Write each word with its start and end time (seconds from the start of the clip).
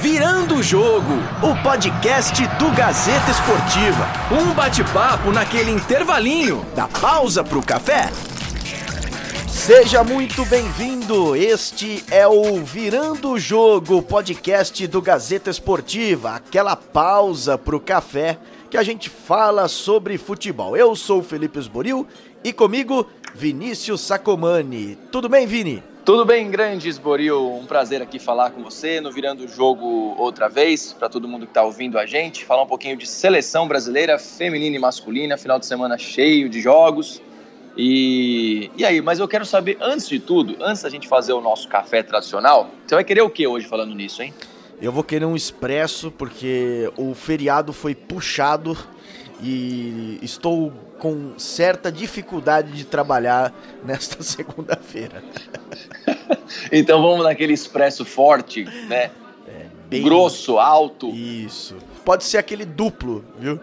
Virando 0.00 0.54
o 0.56 0.62
Jogo, 0.62 1.12
o 1.42 1.62
podcast 1.62 2.46
do 2.58 2.70
Gazeta 2.74 3.30
Esportiva. 3.30 4.06
Um 4.30 4.54
bate-papo 4.54 5.32
naquele 5.32 5.70
intervalinho 5.70 6.64
da 6.74 6.86
pausa 6.88 7.44
pro 7.44 7.60
café. 7.60 8.08
Seja 9.48 10.04
muito 10.04 10.44
bem-vindo. 10.46 11.34
Este 11.34 12.04
é 12.10 12.26
o 12.26 12.62
Virando 12.64 13.32
o 13.32 13.38
Jogo, 13.38 14.00
podcast 14.00 14.86
do 14.86 15.02
Gazeta 15.02 15.50
Esportiva. 15.50 16.36
Aquela 16.36 16.76
pausa 16.76 17.58
pro 17.58 17.80
café 17.80 18.38
que 18.70 18.76
a 18.76 18.82
gente 18.82 19.10
fala 19.10 19.68
sobre 19.68 20.16
futebol. 20.16 20.76
Eu 20.76 20.94
sou 20.94 21.18
o 21.18 21.24
Felipe 21.24 21.58
Esboril 21.58 22.06
e 22.44 22.52
comigo 22.52 23.06
Vinícius 23.34 24.00
Sacomani. 24.00 24.96
Tudo 25.10 25.28
bem, 25.28 25.46
Vini? 25.46 25.82
Tudo 26.06 26.24
bem, 26.24 26.48
grande 26.48 26.88
Esboril? 26.88 27.52
Um 27.52 27.66
prazer 27.66 28.00
aqui 28.00 28.20
falar 28.20 28.52
com 28.52 28.62
você 28.62 29.00
no 29.00 29.10
Virando 29.10 29.44
o 29.44 29.48
Jogo 29.48 30.14
outra 30.16 30.48
vez, 30.48 30.92
para 30.92 31.08
todo 31.08 31.26
mundo 31.26 31.46
que 31.46 31.50
está 31.50 31.64
ouvindo 31.64 31.98
a 31.98 32.06
gente, 32.06 32.44
falar 32.44 32.62
um 32.62 32.66
pouquinho 32.68 32.96
de 32.96 33.08
seleção 33.08 33.66
brasileira 33.66 34.16
feminina 34.16 34.76
e 34.76 34.78
masculina, 34.78 35.36
final 35.36 35.58
de 35.58 35.66
semana 35.66 35.98
cheio 35.98 36.48
de 36.48 36.60
jogos. 36.60 37.20
E, 37.76 38.70
e 38.76 38.84
aí, 38.84 39.02
mas 39.02 39.18
eu 39.18 39.26
quero 39.26 39.44
saber, 39.44 39.78
antes 39.80 40.08
de 40.08 40.20
tudo, 40.20 40.54
antes 40.60 40.80
da 40.84 40.88
gente 40.88 41.08
fazer 41.08 41.32
o 41.32 41.40
nosso 41.40 41.66
café 41.66 42.04
tradicional, 42.04 42.70
você 42.86 42.94
vai 42.94 43.02
querer 43.02 43.22
o 43.22 43.28
que 43.28 43.44
hoje 43.44 43.66
falando 43.66 43.92
nisso, 43.92 44.22
hein? 44.22 44.32
Eu 44.80 44.92
vou 44.92 45.02
querer 45.02 45.24
um 45.24 45.34
expresso 45.34 46.12
porque 46.12 46.88
o 46.96 47.16
feriado 47.16 47.72
foi 47.72 47.96
puxado 47.96 48.78
e 49.42 50.18
estou 50.22 50.72
com 50.98 51.38
certa 51.38 51.92
dificuldade 51.92 52.72
de 52.72 52.84
trabalhar 52.84 53.52
nesta 53.84 54.22
segunda-feira. 54.22 55.22
então 56.72 57.02
vamos 57.02 57.24
naquele 57.24 57.52
expresso 57.52 58.04
forte, 58.04 58.64
né? 58.88 59.10
É, 59.46 59.66
bem... 59.88 60.02
Grosso, 60.02 60.58
alto. 60.58 61.10
Isso. 61.10 61.76
Pode 62.04 62.24
ser 62.24 62.38
aquele 62.38 62.64
duplo, 62.64 63.24
viu? 63.38 63.60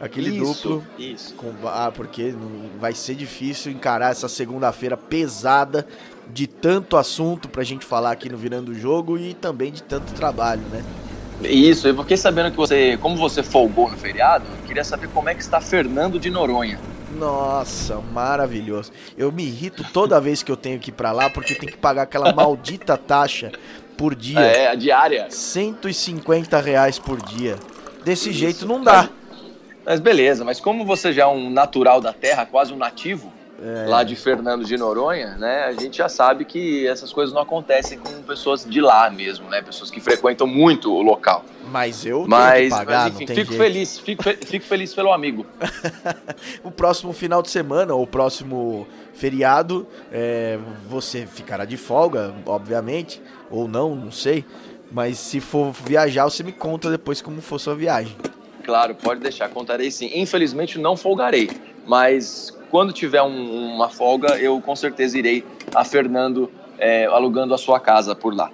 Aquele 0.00 0.30
isso, 0.36 0.68
duplo. 0.68 0.86
Isso. 0.98 1.34
Com, 1.34 1.52
ah, 1.64 1.90
porque 1.94 2.34
vai 2.78 2.92
ser 2.92 3.14
difícil 3.14 3.72
encarar 3.72 4.12
essa 4.12 4.28
segunda-feira 4.28 4.96
pesada 4.96 5.86
de 6.30 6.46
tanto 6.46 6.96
assunto 6.96 7.48
pra 7.48 7.64
gente 7.64 7.84
falar 7.84 8.10
aqui 8.10 8.28
no 8.28 8.36
Virando 8.36 8.72
o 8.72 8.74
Jogo 8.74 9.16
e 9.18 9.32
também 9.32 9.72
de 9.72 9.82
tanto 9.82 10.12
trabalho, 10.12 10.62
né? 10.70 10.84
Isso, 11.42 11.86
eu 11.86 11.96
fiquei 11.98 12.16
sabendo 12.16 12.50
que 12.50 12.56
você, 12.56 12.96
como 12.96 13.16
você 13.16 13.42
folgou 13.42 13.90
no 13.90 13.96
feriado, 13.96 14.46
eu 14.46 14.66
queria 14.66 14.84
saber 14.84 15.08
como 15.08 15.28
é 15.28 15.34
que 15.34 15.42
está 15.42 15.60
Fernando 15.60 16.18
de 16.18 16.30
Noronha. 16.30 16.78
Nossa, 17.16 18.00
maravilhoso. 18.12 18.92
Eu 19.16 19.32
me 19.32 19.44
irrito 19.44 19.84
toda 19.92 20.20
vez 20.20 20.42
que 20.42 20.50
eu 20.50 20.56
tenho 20.56 20.78
que 20.78 20.90
ir 20.90 20.92
pra 20.92 21.12
lá 21.12 21.30
porque 21.30 21.54
tem 21.54 21.68
que 21.68 21.76
pagar 21.76 22.02
aquela 22.02 22.32
maldita 22.32 22.96
taxa 22.96 23.52
por 23.96 24.14
dia. 24.14 24.40
É, 24.40 24.68
a 24.68 24.74
diária. 24.74 25.26
150 25.30 26.60
reais 26.60 26.98
por 26.98 27.20
dia. 27.22 27.56
Desse 28.04 28.30
Isso. 28.30 28.38
jeito 28.38 28.66
não 28.66 28.82
dá. 28.82 29.02
Mas, 29.02 29.10
mas, 29.84 30.00
beleza, 30.00 30.44
mas 30.44 30.60
como 30.60 30.84
você 30.84 31.12
já 31.12 31.24
é 31.24 31.26
um 31.26 31.50
natural 31.50 32.00
da 32.00 32.12
terra, 32.12 32.44
quase 32.44 32.72
um 32.72 32.76
nativo, 32.76 33.32
é. 33.62 33.86
lá 33.88 34.02
de 34.02 34.14
Fernando 34.16 34.64
de 34.64 34.76
Noronha, 34.76 35.36
né? 35.36 35.64
A 35.64 35.72
gente 35.72 35.98
já 35.98 36.08
sabe 36.08 36.44
que 36.44 36.86
essas 36.86 37.12
coisas 37.12 37.34
não 37.34 37.42
acontecem 37.42 37.98
com 37.98 38.22
pessoas 38.22 38.64
de 38.64 38.80
lá 38.80 39.08
mesmo, 39.10 39.48
né? 39.48 39.62
Pessoas 39.62 39.90
que 39.90 40.00
frequentam 40.00 40.46
muito 40.46 40.92
o 40.92 41.02
local. 41.02 41.44
Mas 41.70 42.04
eu 42.04 42.26
mas, 42.28 42.70
pagar, 42.70 43.04
mas 43.04 43.14
enfim, 43.14 43.26
fico 43.26 43.52
jeito. 43.52 43.56
feliz, 43.56 43.98
fico, 43.98 44.22
fico 44.22 44.64
feliz 44.64 44.94
pelo 44.94 45.12
amigo. 45.12 45.46
o 46.62 46.70
próximo 46.70 47.12
final 47.12 47.42
de 47.42 47.50
semana, 47.50 47.94
ou 47.94 48.02
o 48.02 48.06
próximo 48.06 48.86
feriado, 49.14 49.86
é, 50.12 50.58
você 50.88 51.26
ficará 51.26 51.64
de 51.64 51.76
folga, 51.76 52.34
obviamente, 52.44 53.20
ou 53.50 53.66
não, 53.66 53.96
não 53.96 54.12
sei. 54.12 54.44
Mas 54.90 55.18
se 55.18 55.40
for 55.40 55.72
viajar, 55.72 56.24
você 56.24 56.42
me 56.42 56.52
conta 56.52 56.90
depois 56.90 57.20
como 57.20 57.40
for 57.40 57.58
sua 57.58 57.74
viagem. 57.74 58.16
Claro, 58.64 58.94
pode 58.94 59.20
deixar, 59.20 59.48
contarei 59.48 59.90
sim. 59.90 60.10
Infelizmente 60.14 60.78
não 60.78 60.96
folgarei, 60.96 61.50
mas 61.86 62.55
quando 62.76 62.92
tiver 62.92 63.22
um, 63.22 63.74
uma 63.74 63.88
folga, 63.88 64.36
eu 64.36 64.60
com 64.60 64.76
certeza 64.76 65.16
irei 65.16 65.42
a 65.74 65.82
Fernando 65.82 66.50
é, 66.78 67.06
alugando 67.06 67.54
a 67.54 67.56
sua 67.56 67.80
casa 67.80 68.14
por 68.14 68.36
lá. 68.36 68.50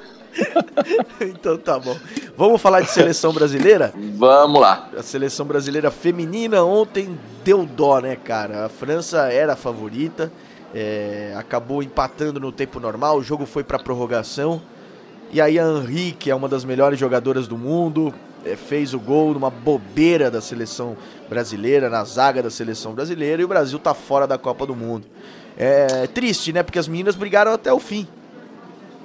então 1.20 1.58
tá 1.58 1.78
bom. 1.78 1.94
Vamos 2.34 2.62
falar 2.62 2.80
de 2.80 2.90
seleção 2.90 3.30
brasileira? 3.30 3.92
Vamos 4.16 4.58
lá. 4.58 4.88
A 4.96 5.02
seleção 5.02 5.44
brasileira 5.44 5.90
feminina 5.90 6.64
ontem 6.64 7.18
deu 7.44 7.66
dó, 7.66 7.98
né, 7.98 8.16
cara? 8.16 8.64
A 8.64 8.68
França 8.70 9.30
era 9.30 9.52
a 9.52 9.56
favorita, 9.56 10.32
é, 10.74 11.34
acabou 11.36 11.82
empatando 11.82 12.40
no 12.40 12.50
tempo 12.50 12.80
normal, 12.80 13.18
o 13.18 13.22
jogo 13.22 13.44
foi 13.44 13.62
para 13.62 13.78
prorrogação. 13.78 14.62
E 15.30 15.42
aí 15.42 15.58
a 15.58 15.68
Henrique, 15.68 16.12
que 16.12 16.30
é 16.30 16.34
uma 16.34 16.48
das 16.48 16.64
melhores 16.64 16.98
jogadoras 16.98 17.46
do 17.46 17.58
mundo, 17.58 18.14
fez 18.56 18.94
o 18.94 19.00
gol 19.00 19.34
numa 19.34 19.50
bobeira 19.50 20.30
da 20.30 20.40
seleção 20.40 20.96
brasileira, 21.28 21.88
na 21.88 22.04
zaga 22.04 22.42
da 22.42 22.50
seleção 22.50 22.92
brasileira, 22.92 23.40
e 23.42 23.44
o 23.44 23.48
Brasil 23.48 23.78
tá 23.78 23.94
fora 23.94 24.26
da 24.26 24.38
Copa 24.38 24.66
do 24.66 24.74
Mundo. 24.74 25.06
É 25.56 26.06
triste, 26.08 26.52
né? 26.52 26.62
Porque 26.62 26.78
as 26.78 26.88
meninas 26.88 27.14
brigaram 27.14 27.52
até 27.52 27.72
o 27.72 27.78
fim. 27.78 28.06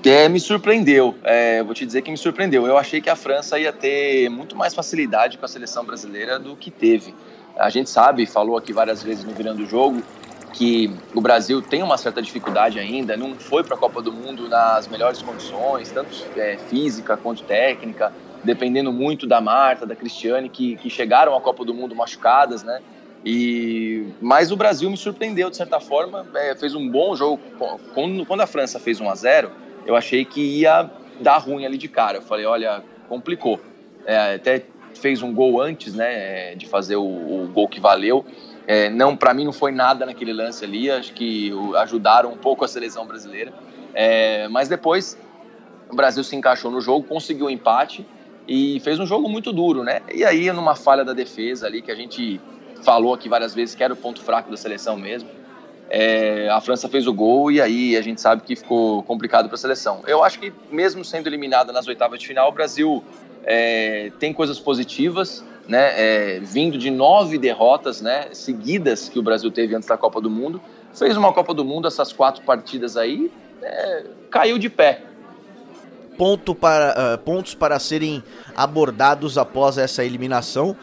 É, 0.06 0.30
me 0.30 0.40
surpreendeu. 0.40 1.16
É, 1.24 1.62
vou 1.62 1.74
te 1.74 1.86
dizer 1.86 2.02
que 2.02 2.10
me 2.10 2.18
surpreendeu. 2.18 2.66
Eu 2.66 2.78
achei 2.78 3.02
que 3.02 3.10
a 3.10 3.16
França 3.16 3.60
ia 3.60 3.72
ter 3.72 4.30
muito 4.30 4.56
mais 4.56 4.74
facilidade 4.74 5.38
com 5.38 5.46
a 5.46 5.48
seleção 5.48 5.84
brasileira 5.84 6.40
do 6.40 6.56
que 6.56 6.72
teve. 6.72 7.14
A 7.58 7.70
gente 7.70 7.90
sabe, 7.90 8.26
falou 8.26 8.58
aqui 8.58 8.72
várias 8.72 9.04
vezes 9.04 9.26
no 9.26 9.34
Virando 9.34 9.64
o 9.64 9.66
Jogo, 9.66 10.02
que 10.54 10.94
o 11.14 11.20
Brasil 11.20 11.62
tem 11.62 11.84
uma 11.84 11.98
certa 11.98 12.22
dificuldade 12.22 12.80
ainda, 12.80 13.18
não 13.18 13.36
foi 13.36 13.64
para 13.64 13.76
a 13.76 13.78
Copa 13.78 14.02
do 14.02 14.12
Mundo 14.12 14.48
nas 14.48 14.88
melhores 14.88 15.22
condições, 15.22 15.92
tanto 15.92 16.10
é, 16.38 16.58
física 16.70 17.18
quanto 17.18 17.44
técnica 17.44 18.12
dependendo 18.44 18.92
muito 18.92 19.28
da 19.28 19.42
Marta, 19.42 19.86
da 19.86 19.96
Cristiane, 19.96 20.50
que, 20.50 20.76
que 20.78 20.90
chegaram 20.90 21.36
à 21.36 21.42
Copa 21.42 21.66
do 21.66 21.74
Mundo 21.74 21.96
machucadas, 21.96 22.64
né? 22.64 22.82
E 23.26 24.14
mas 24.22 24.52
o 24.52 24.56
Brasil 24.56 24.90
me 24.90 24.96
surpreendeu 24.96 25.50
de 25.50 25.58
certa 25.58 25.80
forma, 25.80 26.26
é, 26.36 26.56
fez 26.56 26.74
um 26.74 26.90
bom 26.90 27.16
jogo. 27.16 27.42
Quando, 27.94 28.26
quando 28.26 28.42
a 28.42 28.48
França 28.48 28.80
fez 28.80 29.02
1 29.02 29.10
a 29.10 29.16
0, 29.16 29.52
eu 29.86 29.96
achei 29.96 30.24
que 30.24 30.42
ia 30.42 30.90
dar 31.20 31.38
ruim 31.38 31.66
ali 31.66 31.78
de 31.78 31.88
cara. 31.88 32.20
Eu 32.20 32.22
falei, 32.22 32.46
olha, 32.46 32.82
complicou. 33.10 33.60
É, 34.06 34.36
até 34.36 34.64
fez 34.94 35.22
um 35.22 35.34
gol 35.34 35.62
antes, 35.62 35.94
né, 35.94 36.56
de 36.56 36.66
fazer 36.66 36.96
o, 36.96 37.04
o 37.04 37.50
gol 37.54 37.68
que 37.68 37.80
valeu. 37.80 38.26
É, 38.66 38.90
não, 38.90 39.18
para 39.18 39.34
mim 39.34 39.46
não 39.46 39.54
foi 39.54 39.72
nada 39.72 40.06
naquele 40.06 40.32
lance 40.32 40.64
ali. 40.64 40.90
Acho 40.90 41.14
que 41.14 41.52
ajudaram 41.78 42.32
um 42.32 42.38
pouco 42.38 42.64
a 42.64 42.68
seleção 42.68 43.06
brasileira. 43.06 43.54
É, 43.94 44.48
mas 44.48 44.70
depois 44.70 45.18
o 45.90 45.96
Brasil 45.96 46.24
se 46.24 46.36
encaixou 46.36 46.72
no 46.72 46.80
jogo, 46.80 47.06
conseguiu 47.06 47.46
o 47.46 47.50
um 47.50 47.52
empate 47.52 48.06
e 48.50 48.80
fez 48.80 49.00
um 49.00 49.06
jogo 49.06 49.30
muito 49.30 49.54
duro, 49.54 49.84
né? 49.84 50.02
E 50.12 50.26
aí, 50.26 50.52
numa 50.52 50.76
falha 50.76 51.06
da 51.06 51.14
defesa 51.14 51.68
ali, 51.68 51.84
que 51.84 51.92
a 51.92 51.96
gente 51.96 52.42
falou 52.84 53.14
aqui 53.14 53.30
várias 53.30 53.54
vezes 53.54 53.76
que 53.76 53.84
era 53.84 53.94
o 53.94 53.96
ponto 53.96 54.20
fraco 54.24 54.50
da 54.50 54.58
seleção 54.58 54.98
mesmo, 54.98 55.30
é, 55.88 56.50
a 56.50 56.60
França 56.60 56.90
fez 56.90 57.06
o 57.06 57.14
gol 57.14 57.52
e 57.52 57.62
aí 57.62 57.96
a 57.96 58.02
gente 58.02 58.20
sabe 58.20 58.42
que 58.42 58.56
ficou 58.56 59.04
complicado 59.04 59.48
para 59.48 59.54
a 59.54 59.58
seleção. 59.58 60.02
Eu 60.08 60.24
acho 60.24 60.40
que, 60.40 60.52
mesmo 60.72 61.06
sendo 61.06 61.28
eliminada 61.28 61.72
nas 61.72 61.88
oitavas 61.88 62.20
de 62.20 62.26
final, 62.26 62.50
o 62.50 62.52
Brasil 62.52 63.04
é, 63.44 64.12
tem 64.18 64.34
coisas 64.34 64.60
positivas, 64.60 65.46
né? 65.68 65.92
É, 65.96 66.40
vindo 66.40 66.76
de 66.76 66.90
nove 66.90 67.38
derrotas 67.38 68.02
né, 68.02 68.30
seguidas 68.34 69.10
que 69.10 69.20
o 69.20 69.22
Brasil 69.22 69.52
teve 69.52 69.76
antes 69.76 69.88
da 69.88 69.96
Copa 69.96 70.20
do 70.20 70.30
Mundo, 70.30 70.60
fez 70.92 71.16
uma 71.16 71.32
Copa 71.32 71.54
do 71.54 71.64
Mundo, 71.64 71.88
essas 71.88 72.12
quatro 72.12 72.44
partidas 72.44 72.98
aí, 72.98 73.32
é, 73.62 74.06
caiu 74.32 74.58
de 74.58 74.72
pé 74.72 75.04
ponto 76.20 76.54
para, 76.54 77.16
uh, 77.16 77.18
pontos 77.20 77.56
para 77.56 77.80
serem 77.80 78.22
abordados 78.54 79.38
após 79.38 79.78
essa 79.78 80.04
eliminação. 80.04 80.76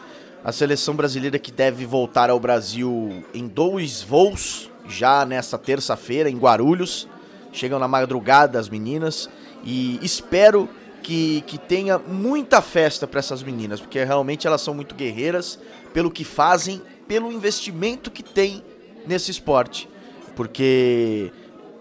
A 0.43 0.51
seleção 0.51 0.95
brasileira 0.95 1.37
que 1.37 1.51
deve 1.51 1.85
voltar 1.85 2.31
ao 2.31 2.39
Brasil 2.39 3.23
em 3.35 3.47
dois 3.47 4.01
voos 4.01 4.71
já 4.89 5.23
nesta 5.27 5.55
terça-feira 5.55 6.27
em 6.27 6.35
Guarulhos. 6.35 7.07
Chegam 7.53 7.77
na 7.77 7.87
madrugada 7.87 8.59
as 8.59 8.67
meninas 8.67 9.29
e 9.63 9.99
espero 10.01 10.67
que, 11.03 11.43
que 11.45 11.59
tenha 11.59 11.99
muita 11.99 12.59
festa 12.59 13.05
para 13.05 13.19
essas 13.19 13.43
meninas, 13.43 13.79
porque 13.79 14.03
realmente 14.03 14.47
elas 14.47 14.61
são 14.61 14.73
muito 14.73 14.95
guerreiras 14.95 15.59
pelo 15.93 16.09
que 16.09 16.23
fazem, 16.23 16.81
pelo 17.07 17.31
investimento 17.31 18.09
que 18.09 18.23
tem 18.23 18.63
nesse 19.05 19.29
esporte. 19.29 19.87
Porque 20.35 21.31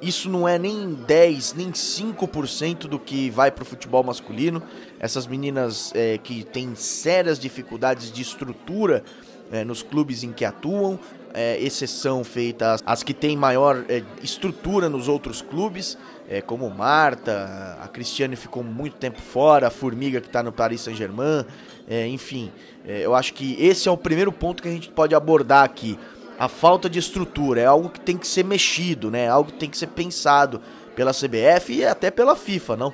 isso 0.01 0.29
não 0.29 0.47
é 0.47 0.59
nem 0.59 0.95
10, 0.95 1.55
nem 1.55 1.71
5% 1.71 2.87
do 2.87 2.99
que 2.99 3.31
vai 3.31 3.51
para 3.51 3.63
o 3.63 3.67
futebol 3.67 4.03
masculino. 4.03 4.63
Essas 5.01 5.27
meninas 5.27 5.93
é, 5.95 6.19
que 6.19 6.45
têm 6.45 6.75
sérias 6.75 7.39
dificuldades 7.39 8.13
de 8.13 8.23
estrutura 8.23 9.03
é, 9.51 9.65
nos 9.65 9.83
clubes 9.83 10.23
em 10.23 10.33
que 10.33 10.45
atuam, 10.45 10.99
é, 11.33 11.61
exceção 11.61 12.25
feita 12.25 12.73
as, 12.73 12.83
as 12.87 13.03
que 13.03 13.13
têm 13.13 13.37
maior 13.37 13.85
é, 13.89 14.03
estrutura 14.23 14.89
nos 14.89 15.07
outros 15.07 15.43
clubes, 15.43 15.99
é, 16.29 16.41
como 16.41 16.69
Marta, 16.71 17.79
a 17.81 17.87
Cristiane 17.89 18.37
ficou 18.37 18.65
muito 18.65 18.97
tempo 18.97 19.21
fora, 19.21 19.67
a 19.67 19.71
Formiga 19.71 20.21
que 20.21 20.27
está 20.27 20.43
no 20.43 20.51
Paris 20.51 20.81
Saint-Germain, 20.81 21.45
é, 21.89 22.07
enfim. 22.09 22.51
eu 22.85 23.15
acho 23.15 23.33
que 23.33 23.55
esse 23.63 23.89
é 23.89 23.93
o 23.93 23.97
primeiro 23.97 24.33
ponto 24.33 24.61
que 24.61 24.69
a 24.69 24.73
gente 24.73 24.89
pode 24.89 25.15
abordar 25.15 25.63
aqui 25.63 25.97
a 26.39 26.49
falta 26.49 26.89
de 26.89 26.99
estrutura, 26.99 27.61
é 27.61 27.67
algo 27.67 27.89
que 27.89 28.01
tem 28.01 28.17
que 28.17 28.27
ser 28.27 28.45
mexido, 28.45 29.11
né? 29.11 29.25
É 29.25 29.29
algo 29.29 29.51
que 29.51 29.59
tem 29.59 29.71
que 29.71 29.79
ser 29.79 29.89
pensado 29.89 30.61
pela 30.95 31.13
CBF 31.13 31.73
e 31.73 31.85
até 31.85 32.11
pela 32.11 32.37
FIFA, 32.37 32.77
não? 32.77 32.93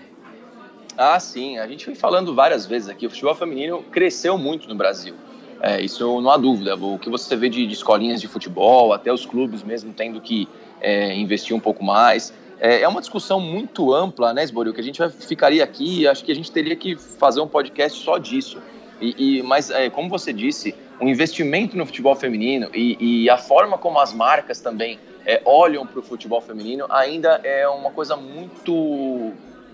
Ah, 0.96 1.18
sim. 1.18 1.58
A 1.58 1.66
gente 1.66 1.86
vem 1.86 1.94
falando 1.94 2.34
várias 2.34 2.66
vezes 2.66 2.88
aqui. 2.88 3.06
O 3.06 3.10
futebol 3.10 3.34
feminino 3.34 3.82
cresceu 3.90 4.36
muito 4.36 4.68
no 4.68 4.74
Brasil. 4.74 5.14
É, 5.60 5.80
isso 5.80 6.20
não 6.20 6.30
há 6.30 6.36
dúvida. 6.36 6.74
O 6.76 6.98
que 6.98 7.08
você 7.08 7.36
vê 7.36 7.48
de, 7.48 7.66
de 7.66 7.72
escolinhas 7.72 8.20
de 8.20 8.28
futebol, 8.28 8.92
até 8.92 9.12
os 9.12 9.24
clubes 9.24 9.62
mesmo 9.62 9.92
tendo 9.92 10.20
que 10.20 10.48
é, 10.80 11.14
investir 11.16 11.56
um 11.56 11.60
pouco 11.60 11.84
mais. 11.84 12.34
É, 12.60 12.82
é 12.82 12.88
uma 12.88 13.00
discussão 13.00 13.40
muito 13.40 13.92
ampla, 13.92 14.32
né, 14.32 14.44
Esboril? 14.44 14.72
Que 14.72 14.80
a 14.80 14.84
gente 14.84 14.98
vai, 14.98 15.08
ficaria 15.08 15.64
aqui, 15.64 16.06
acho 16.06 16.24
que 16.24 16.30
a 16.30 16.34
gente 16.34 16.50
teria 16.50 16.76
que 16.76 16.96
fazer 16.96 17.40
um 17.40 17.48
podcast 17.48 18.02
só 18.02 18.18
disso. 18.18 18.58
E, 19.00 19.38
e 19.38 19.42
mas, 19.42 19.70
é, 19.70 19.88
como 19.90 20.08
você 20.08 20.32
disse, 20.32 20.74
o 21.02 21.08
investimento 21.08 21.76
no 21.76 21.84
futebol 21.84 22.14
feminino 22.14 22.70
e, 22.72 23.24
e 23.24 23.30
a 23.30 23.36
forma 23.36 23.76
como 23.76 23.98
as 23.98 24.12
marcas 24.12 24.60
também 24.60 24.98
é, 25.26 25.42
olham 25.44 25.84
para 25.86 25.98
o 25.98 26.02
futebol 26.02 26.40
feminino 26.40 26.86
ainda 26.88 27.40
é 27.42 27.66
uma 27.68 27.90
coisa 27.90 28.16
muito 28.16 29.32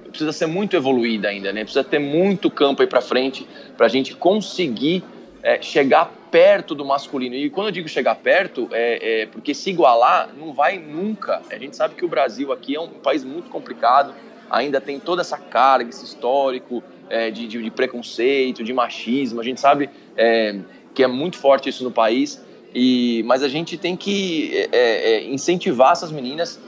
precisa 0.09 0.33
ser 0.33 0.47
muito 0.47 0.75
evoluída 0.75 1.29
ainda, 1.29 1.53
né? 1.53 1.65
Precisa 1.65 1.85
ter 1.85 1.99
muito 1.99 2.51
campo 2.51 2.81
aí 2.81 2.89
para 2.89 3.03
frente 3.03 3.47
para 3.77 3.85
a 3.85 3.89
gente 3.91 4.15
conseguir 4.15 5.05
é, 5.43 5.61
chegar 5.61 6.11
perto 6.31 6.75
do 6.75 6.83
masculino. 6.83 7.35
E 7.35 7.51
quando 7.51 7.67
eu 7.67 7.73
digo 7.73 7.89
chegar 7.89 8.15
perto, 8.15 8.69
é, 8.73 9.23
é, 9.23 9.27
porque 9.27 9.53
se 9.53 9.69
igualar 9.69 10.31
não 10.35 10.55
vai 10.55 10.79
nunca. 10.79 11.43
A 11.51 11.59
gente 11.59 11.77
sabe 11.77 11.95
que 11.95 12.07
o 12.07 12.09
Brasil 12.09 12.53
aqui 12.53 12.75
é 12.75 12.81
um 12.81 12.89
país 12.89 13.23
muito 13.23 13.51
complicado, 13.51 14.15
ainda 14.51 14.81
tem 14.81 14.99
toda 14.99 15.21
essa 15.21 15.37
carga, 15.37 15.91
esse 15.91 16.07
histórico 16.07 16.83
é, 17.11 17.31
de, 17.31 17.47
de, 17.47 17.63
de, 17.63 17.71
preconceito, 17.71 18.65
de 18.65 18.73
machismo. 18.73 19.41
A 19.41 19.45
gente 19.45 19.61
sabe 19.61 19.91
é, 20.17 20.57
que 20.99 21.05
é 21.05 21.07
muito 21.07 21.39
forte 21.39 21.69
isso 21.69 21.85
no 21.85 21.93
país. 21.93 22.45
E, 22.75 23.23
mas 23.25 23.45
a 23.45 23.49
gente 23.49 23.79
tem 23.79 23.97
que 23.97 24.67
é, 24.73 24.79
é, 25.13 25.25
incentivar 25.31 25.93
essas 25.93 26.11
meninas. 26.11 26.59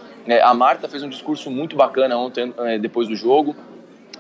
a 0.44 0.54
Marta 0.54 0.88
fez 0.88 1.02
um 1.02 1.08
discurso 1.08 1.50
muito 1.50 1.74
bacana 1.74 2.16
ontem, 2.16 2.54
depois 2.80 3.08
do 3.08 3.16
jogo 3.16 3.56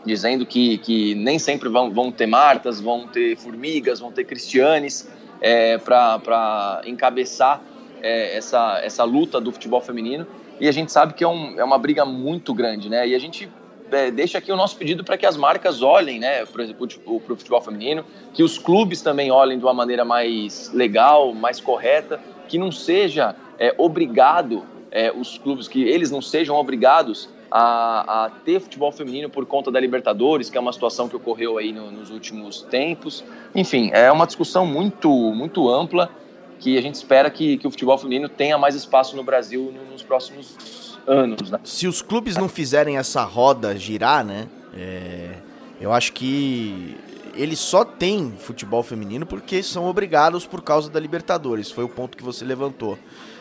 dizendo 0.04 0.44
que, 0.44 0.78
que 0.78 1.14
nem 1.14 1.38
sempre 1.38 1.68
vão, 1.68 1.92
vão 1.92 2.10
ter 2.10 2.26
Martas, 2.26 2.80
vão 2.80 3.06
ter 3.06 3.36
Formigas, 3.36 4.00
vão 4.00 4.10
ter 4.10 4.24
Cristianes 4.24 5.08
é, 5.40 5.78
para 5.78 6.82
encabeçar 6.86 7.62
é, 8.02 8.36
essa, 8.36 8.80
essa 8.82 9.04
luta 9.04 9.40
do 9.40 9.52
futebol 9.52 9.80
feminino. 9.80 10.26
E 10.58 10.66
a 10.66 10.72
gente 10.72 10.90
sabe 10.90 11.14
que 11.14 11.22
é, 11.22 11.28
um, 11.28 11.56
é 11.56 11.62
uma 11.62 11.78
briga 11.78 12.04
muito 12.04 12.52
grande, 12.52 12.88
né? 12.88 13.06
E 13.06 13.14
a 13.14 13.18
gente 13.18 13.48
é, 13.92 14.10
deixa 14.10 14.38
aqui 14.38 14.50
o 14.52 14.56
nosso 14.56 14.76
pedido 14.76 15.04
para 15.04 15.16
que 15.16 15.26
as 15.26 15.36
marcas 15.36 15.82
olhem, 15.82 16.18
né, 16.18 16.44
para 16.46 16.64
o 16.64 17.36
futebol 17.36 17.60
feminino, 17.60 18.04
que 18.32 18.42
os 18.42 18.58
clubes 18.58 19.02
também 19.02 19.30
olhem 19.30 19.58
de 19.58 19.64
uma 19.64 19.74
maneira 19.74 20.04
mais 20.04 20.70
legal, 20.72 21.34
mais 21.34 21.60
correta, 21.60 22.20
que 22.48 22.58
não 22.58 22.72
seja 22.72 23.34
é, 23.58 23.74
obrigado 23.76 24.64
é, 24.90 25.12
os 25.12 25.38
clubes, 25.38 25.68
que 25.68 25.82
eles 25.82 26.10
não 26.10 26.20
sejam 26.20 26.56
obrigados 26.56 27.28
a, 27.50 28.26
a, 28.26 28.30
ter 28.30 28.60
futebol 28.60 28.92
feminino 28.92 29.28
por 29.28 29.44
conta 29.44 29.70
da 29.70 29.80
Libertadores, 29.80 30.48
que 30.48 30.56
é 30.56 30.60
uma 30.60 30.72
situação 30.72 31.08
que 31.08 31.16
ocorreu 31.16 31.58
aí 31.58 31.72
no, 31.72 31.90
nos 31.90 32.10
últimos 32.10 32.62
tempos. 32.62 33.24
Enfim, 33.54 33.90
é 33.92 34.10
uma 34.10 34.26
discussão 34.26 34.64
muito, 34.64 35.10
muito 35.10 35.68
ampla 35.68 36.10
que 36.58 36.76
a 36.76 36.82
gente 36.82 36.94
espera 36.94 37.30
que, 37.30 37.56
que 37.56 37.66
o 37.66 37.70
futebol 37.70 37.96
feminino 37.96 38.28
tenha 38.28 38.56
mais 38.58 38.74
espaço 38.74 39.16
no 39.16 39.24
Brasil 39.24 39.72
nos 39.90 40.02
próximos 40.02 40.89
anos. 41.06 41.50
Né? 41.50 41.58
Se 41.64 41.86
os 41.86 42.02
clubes 42.02 42.36
não 42.36 42.48
fizerem 42.48 42.96
essa 42.96 43.22
roda 43.22 43.76
girar, 43.76 44.24
né? 44.24 44.48
É, 44.74 45.34
eu 45.80 45.92
acho 45.92 46.12
que 46.12 46.96
eles 47.34 47.58
só 47.58 47.84
têm 47.84 48.34
futebol 48.38 48.82
feminino 48.82 49.24
porque 49.24 49.62
são 49.62 49.86
obrigados 49.86 50.46
por 50.46 50.62
causa 50.62 50.90
da 50.90 51.00
Libertadores. 51.00 51.70
Foi 51.70 51.84
o 51.84 51.88
ponto 51.88 52.16
que 52.16 52.22
você 52.22 52.44
levantou. 52.44 52.98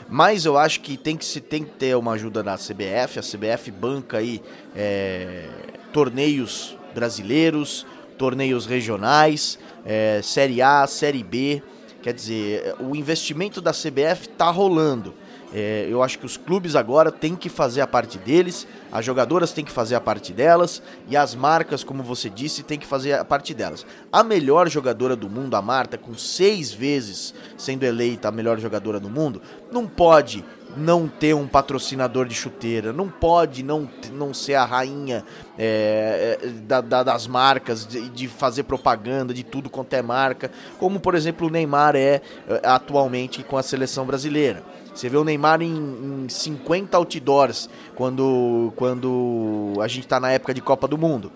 Mas 0.07 0.45
eu 0.45 0.57
acho 0.57 0.81
que 0.81 0.97
tem 0.97 1.15
que, 1.15 1.25
se, 1.25 1.39
tem 1.39 1.63
que 1.63 1.71
ter 1.71 1.95
uma 1.95 2.13
ajuda 2.13 2.41
da 2.41 2.55
CBF. 2.55 3.19
A 3.19 3.21
CBF 3.21 3.71
banca 3.71 4.17
aí 4.17 4.41
é, 4.75 5.47
torneios 5.93 6.77
brasileiros, 6.95 7.85
torneios 8.17 8.65
regionais, 8.65 9.59
é, 9.85 10.19
Série 10.23 10.61
A, 10.61 10.87
Série 10.87 11.23
B. 11.23 11.61
Quer 12.01 12.13
dizer, 12.13 12.75
o 12.79 12.95
investimento 12.95 13.61
da 13.61 13.71
CBF 13.71 14.29
está 14.31 14.49
rolando. 14.49 15.13
É, 15.53 15.87
eu 15.89 16.03
acho 16.03 16.19
que 16.19 16.25
os 16.25 16.37
clubes 16.37 16.75
agora 16.75 17.11
têm 17.11 17.35
que 17.35 17.49
fazer 17.49 17.81
a 17.81 17.87
parte 17.87 18.19
deles, 18.19 18.67
as 18.91 19.03
jogadoras 19.03 19.51
têm 19.51 19.65
que 19.65 19.71
fazer 19.71 19.95
a 19.95 20.01
parte 20.01 20.31
delas 20.31 20.81
e 21.07 21.17
as 21.17 21.33
marcas, 21.33 21.83
como 21.83 22.03
você 22.03 22.29
disse, 22.29 22.61
têm 22.61 22.77
que 22.77 22.85
fazer 22.85 23.13
a 23.13 23.25
parte 23.25 23.53
delas. 23.53 23.85
A 24.11 24.23
melhor 24.23 24.69
jogadora 24.69 25.15
do 25.15 25.29
mundo, 25.29 25.55
a 25.55 25.61
Marta, 25.61 25.97
com 25.97 26.13
seis 26.13 26.71
vezes 26.71 27.33
sendo 27.57 27.83
eleita 27.83 28.27
a 28.27 28.31
melhor 28.31 28.59
jogadora 28.59 28.99
do 28.99 29.09
mundo, 29.09 29.41
não 29.71 29.87
pode 29.87 30.45
não 30.77 31.07
ter 31.07 31.33
um 31.33 31.47
patrocinador 31.47 32.27
de 32.27 32.35
chuteira, 32.35 32.93
não 32.93 33.09
pode 33.09 33.63
não, 33.63 33.89
não 34.13 34.33
ser 34.33 34.53
a 34.53 34.65
rainha 34.65 35.25
é, 35.57 36.37
é 36.41 36.47
da, 36.47 36.79
da, 36.79 37.03
das 37.03 37.27
marcas, 37.27 37.87
de, 37.87 38.07
de, 38.09 38.27
fazer 38.27 38.63
propaganda 38.63 39.33
de 39.33 39.43
tudo 39.43 39.69
quanto 39.69 39.93
é 39.93 40.01
marca, 40.01 40.51
como 40.77 40.99
por 40.99 41.15
exemplo 41.15 41.47
o 41.47 41.49
Neymar 41.49 41.95
é, 41.95 42.21
é 42.47 42.61
atualmente 42.63 43.43
com 43.43 43.57
a 43.57 43.63
seleção 43.63 44.05
brasileira. 44.05 44.63
Você 44.93 45.09
vê 45.09 45.17
o 45.17 45.23
Neymar 45.23 45.61
em, 45.61 46.25
em 46.25 46.29
50 46.29 46.97
outdoors 46.97 47.69
quando, 47.95 48.73
quando 48.75 49.73
a 49.81 49.87
gente 49.87 50.05
está 50.05 50.19
na 50.19 50.31
época 50.31 50.53
de 50.53 50.61
Copa 50.61 50.87
do 50.87 50.97
Mundo. 50.97 51.31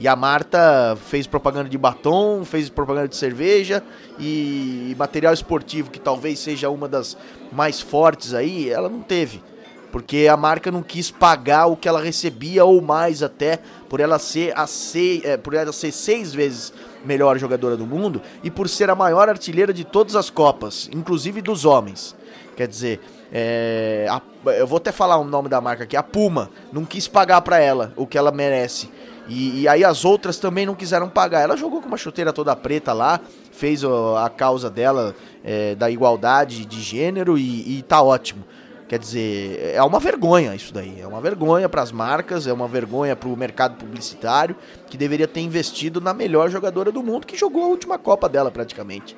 E 0.00 0.06
a 0.06 0.14
Marta 0.14 0.96
fez 1.06 1.26
propaganda 1.26 1.68
de 1.68 1.76
batom, 1.76 2.44
fez 2.44 2.68
propaganda 2.68 3.08
de 3.08 3.16
cerveja 3.16 3.82
e 4.18 4.94
material 4.96 5.34
esportivo, 5.34 5.90
que 5.90 5.98
talvez 5.98 6.38
seja 6.38 6.70
uma 6.70 6.88
das 6.88 7.16
mais 7.50 7.80
fortes 7.80 8.32
aí, 8.32 8.70
ela 8.70 8.88
não 8.88 9.02
teve. 9.02 9.42
Porque 9.90 10.28
a 10.30 10.36
marca 10.36 10.70
não 10.70 10.82
quis 10.82 11.10
pagar 11.10 11.66
o 11.66 11.76
que 11.76 11.88
ela 11.88 12.00
recebia 12.00 12.64
ou 12.64 12.80
mais 12.80 13.22
até 13.22 13.58
por 13.88 14.00
ela 14.00 14.18
ser 14.18 14.56
a 14.56 14.66
seis, 14.66 15.24
é, 15.24 15.36
por 15.36 15.54
ela 15.54 15.72
ser 15.72 15.90
seis 15.92 16.32
vezes 16.34 16.72
melhor 17.04 17.38
jogadora 17.38 17.76
do 17.76 17.86
mundo 17.86 18.20
e 18.44 18.50
por 18.50 18.68
ser 18.68 18.90
a 18.90 18.94
maior 18.94 19.28
artilheira 19.28 19.72
de 19.72 19.84
todas 19.84 20.14
as 20.14 20.28
copas, 20.28 20.90
inclusive 20.92 21.40
dos 21.40 21.64
homens. 21.64 22.14
Quer 22.58 22.66
dizer, 22.66 23.00
é, 23.32 24.08
a, 24.10 24.20
eu 24.50 24.66
vou 24.66 24.78
até 24.78 24.90
falar 24.90 25.16
o 25.16 25.22
nome 25.22 25.48
da 25.48 25.60
marca 25.60 25.84
aqui, 25.84 25.96
a 25.96 26.02
Puma, 26.02 26.50
não 26.72 26.84
quis 26.84 27.06
pagar 27.06 27.40
para 27.40 27.60
ela 27.60 27.92
o 27.94 28.04
que 28.04 28.18
ela 28.18 28.32
merece. 28.32 28.90
E, 29.28 29.60
e, 29.60 29.68
aí 29.68 29.84
as 29.84 30.04
outras 30.04 30.38
também 30.38 30.66
não 30.66 30.74
quiseram 30.74 31.08
pagar. 31.08 31.42
Ela 31.42 31.56
jogou 31.56 31.80
com 31.80 31.86
uma 31.86 31.96
chuteira 31.96 32.32
toda 32.32 32.56
preta 32.56 32.92
lá, 32.92 33.20
fez 33.52 33.84
a 33.84 34.28
causa 34.28 34.68
dela 34.68 35.14
é, 35.44 35.76
da 35.76 35.88
igualdade 35.88 36.66
de 36.66 36.80
gênero 36.82 37.38
e, 37.38 37.78
e 37.78 37.82
tá 37.82 38.02
ótimo. 38.02 38.44
Quer 38.88 38.98
dizer, 38.98 39.74
é 39.76 39.82
uma 39.84 40.00
vergonha 40.00 40.52
isso 40.52 40.74
daí. 40.74 41.00
É 41.00 41.06
uma 41.06 41.20
vergonha 41.20 41.68
para 41.68 41.82
as 41.82 41.92
marcas, 41.92 42.48
é 42.48 42.52
uma 42.52 42.66
vergonha 42.66 43.14
para 43.14 43.28
o 43.28 43.36
mercado 43.36 43.76
publicitário, 43.76 44.56
que 44.88 44.96
deveria 44.96 45.28
ter 45.28 45.42
investido 45.42 46.00
na 46.00 46.12
melhor 46.12 46.50
jogadora 46.50 46.90
do 46.90 47.04
mundo, 47.04 47.24
que 47.24 47.36
jogou 47.36 47.62
a 47.62 47.68
última 47.68 47.98
Copa 48.00 48.28
dela 48.28 48.50
praticamente. 48.50 49.16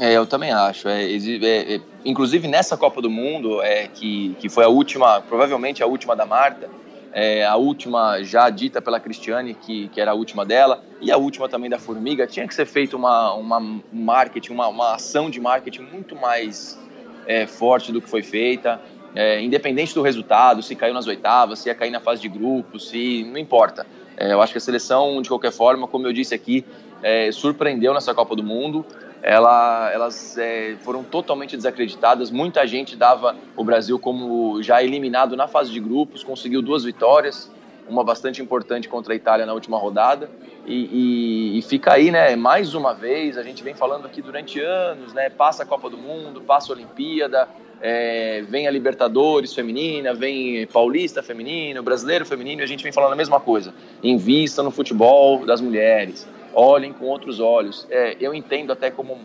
É, 0.00 0.14
eu 0.14 0.26
também 0.26 0.50
acho. 0.50 0.88
É, 0.88 1.04
é, 1.04 1.74
é, 1.74 1.80
inclusive 2.06 2.48
nessa 2.48 2.74
Copa 2.74 3.02
do 3.02 3.10
Mundo, 3.10 3.60
é, 3.60 3.86
que, 3.86 4.34
que 4.40 4.48
foi 4.48 4.64
a 4.64 4.68
última, 4.68 5.20
provavelmente 5.20 5.82
a 5.82 5.86
última 5.86 6.16
da 6.16 6.24
Marta, 6.24 6.70
é, 7.12 7.44
a 7.44 7.56
última 7.56 8.22
já 8.22 8.48
dita 8.48 8.80
pela 8.80 8.98
Cristiane, 8.98 9.52
que, 9.52 9.88
que 9.88 10.00
era 10.00 10.12
a 10.12 10.14
última 10.14 10.46
dela, 10.46 10.82
e 11.02 11.12
a 11.12 11.18
última 11.18 11.50
também 11.50 11.68
da 11.68 11.78
Formiga, 11.78 12.26
tinha 12.26 12.48
que 12.48 12.54
ser 12.54 12.64
feito 12.64 12.96
uma, 12.96 13.34
uma 13.34 13.60
marketing, 13.92 14.54
uma, 14.54 14.68
uma 14.68 14.94
ação 14.94 15.28
de 15.28 15.38
marketing 15.38 15.82
muito 15.82 16.16
mais 16.16 16.80
é, 17.26 17.46
forte 17.46 17.92
do 17.92 18.00
que 18.00 18.08
foi 18.08 18.22
feita. 18.22 18.80
Independente 19.42 19.92
do 19.92 20.02
resultado, 20.02 20.62
se 20.62 20.76
caiu 20.76 20.94
nas 20.94 21.08
oitavas, 21.08 21.58
se 21.58 21.68
ia 21.68 21.74
cair 21.74 21.90
na 21.90 21.98
fase 21.98 22.22
de 22.22 22.28
grupos, 22.28 22.90
se 22.90 23.24
não 23.24 23.38
importa. 23.38 23.84
Eu 24.16 24.40
acho 24.40 24.52
que 24.52 24.58
a 24.58 24.60
seleção, 24.60 25.20
de 25.20 25.28
qualquer 25.28 25.50
forma, 25.50 25.88
como 25.88 26.06
eu 26.06 26.12
disse 26.12 26.32
aqui, 26.32 26.64
surpreendeu 27.32 27.92
nessa 27.92 28.14
Copa 28.14 28.36
do 28.36 28.44
Mundo 28.44 28.86
ela, 29.22 29.90
elas 29.92 30.38
é, 30.38 30.76
foram 30.80 31.04
totalmente 31.04 31.56
desacreditadas. 31.56 32.30
Muita 32.30 32.66
gente 32.66 32.96
dava 32.96 33.36
o 33.56 33.64
Brasil 33.64 33.98
como 33.98 34.62
já 34.62 34.82
eliminado 34.82 35.36
na 35.36 35.46
fase 35.46 35.70
de 35.70 35.80
grupos, 35.80 36.24
conseguiu 36.24 36.62
duas 36.62 36.84
vitórias, 36.84 37.50
uma 37.88 38.04
bastante 38.04 38.40
importante 38.40 38.88
contra 38.88 39.12
a 39.12 39.16
Itália 39.16 39.44
na 39.44 39.52
última 39.52 39.78
rodada. 39.78 40.30
E, 40.66 41.54
e, 41.54 41.58
e, 41.58 41.62
fica 41.62 41.94
aí, 41.94 42.10
né? 42.10 42.36
Mais 42.36 42.74
uma 42.74 42.94
vez, 42.94 43.36
a 43.36 43.42
gente 43.42 43.62
vem 43.62 43.74
falando 43.74 44.06
aqui 44.06 44.22
durante 44.22 44.60
anos, 44.60 45.12
né? 45.12 45.28
Passa 45.28 45.64
a 45.64 45.66
Copa 45.66 45.90
do 45.90 45.98
Mundo, 45.98 46.40
passa 46.42 46.72
a 46.72 46.76
Olimpíada, 46.76 47.48
é, 47.80 48.42
vem 48.48 48.68
a 48.68 48.70
Libertadores 48.70 49.54
feminina, 49.54 50.14
vem 50.14 50.66
Paulista 50.66 51.22
feminino, 51.22 51.82
Brasileiro 51.82 52.24
feminino, 52.24 52.60
e 52.60 52.64
a 52.64 52.68
gente 52.68 52.82
vem 52.82 52.92
falando 52.92 53.14
a 53.14 53.16
mesma 53.16 53.40
coisa. 53.40 53.74
Invista 54.02 54.62
no 54.62 54.70
futebol 54.70 55.44
das 55.44 55.60
mulheres 55.60 56.28
olhem 56.54 56.92
com 56.92 57.06
outros 57.06 57.40
olhos. 57.40 57.86
É, 57.90 58.16
eu 58.20 58.34
entendo 58.34 58.72
até 58.72 58.90
como 58.90 59.18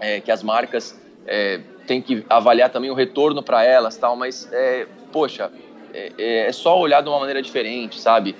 é, 0.00 0.20
que 0.20 0.30
as 0.30 0.42
marcas 0.42 0.98
é, 1.26 1.60
têm 1.86 2.00
que 2.00 2.24
avaliar 2.28 2.70
também 2.70 2.90
o 2.90 2.94
retorno 2.94 3.42
para 3.42 3.64
elas, 3.64 3.96
tal, 3.96 4.16
mas 4.16 4.48
é, 4.52 4.86
poxa, 5.12 5.50
é, 5.92 6.12
é, 6.18 6.48
é, 6.48 6.52
só 6.52 6.78
olhar 6.78 7.02
de 7.02 7.08
uma 7.08 7.18
maneira 7.18 7.42
diferente, 7.42 8.00
sabe? 8.00 8.36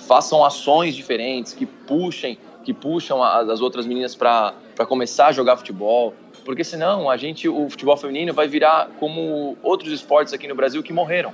façam 0.00 0.44
ações 0.44 0.94
diferentes 0.94 1.52
que 1.52 1.66
puxem, 1.66 2.38
que 2.64 2.72
puxam 2.72 3.22
as, 3.22 3.48
as 3.48 3.60
outras 3.60 3.86
meninas 3.86 4.14
para 4.14 4.54
começar 4.88 5.26
a 5.26 5.32
jogar 5.32 5.56
futebol, 5.56 6.14
porque 6.44 6.64
senão 6.64 7.10
a 7.10 7.16
gente, 7.16 7.48
o 7.48 7.68
futebol 7.68 7.96
feminino 7.96 8.32
vai 8.32 8.48
virar 8.48 8.88
como 8.98 9.56
outros 9.62 9.92
esportes 9.92 10.32
aqui 10.32 10.48
no 10.48 10.54
Brasil 10.54 10.82
que 10.82 10.92
morreram. 10.92 11.32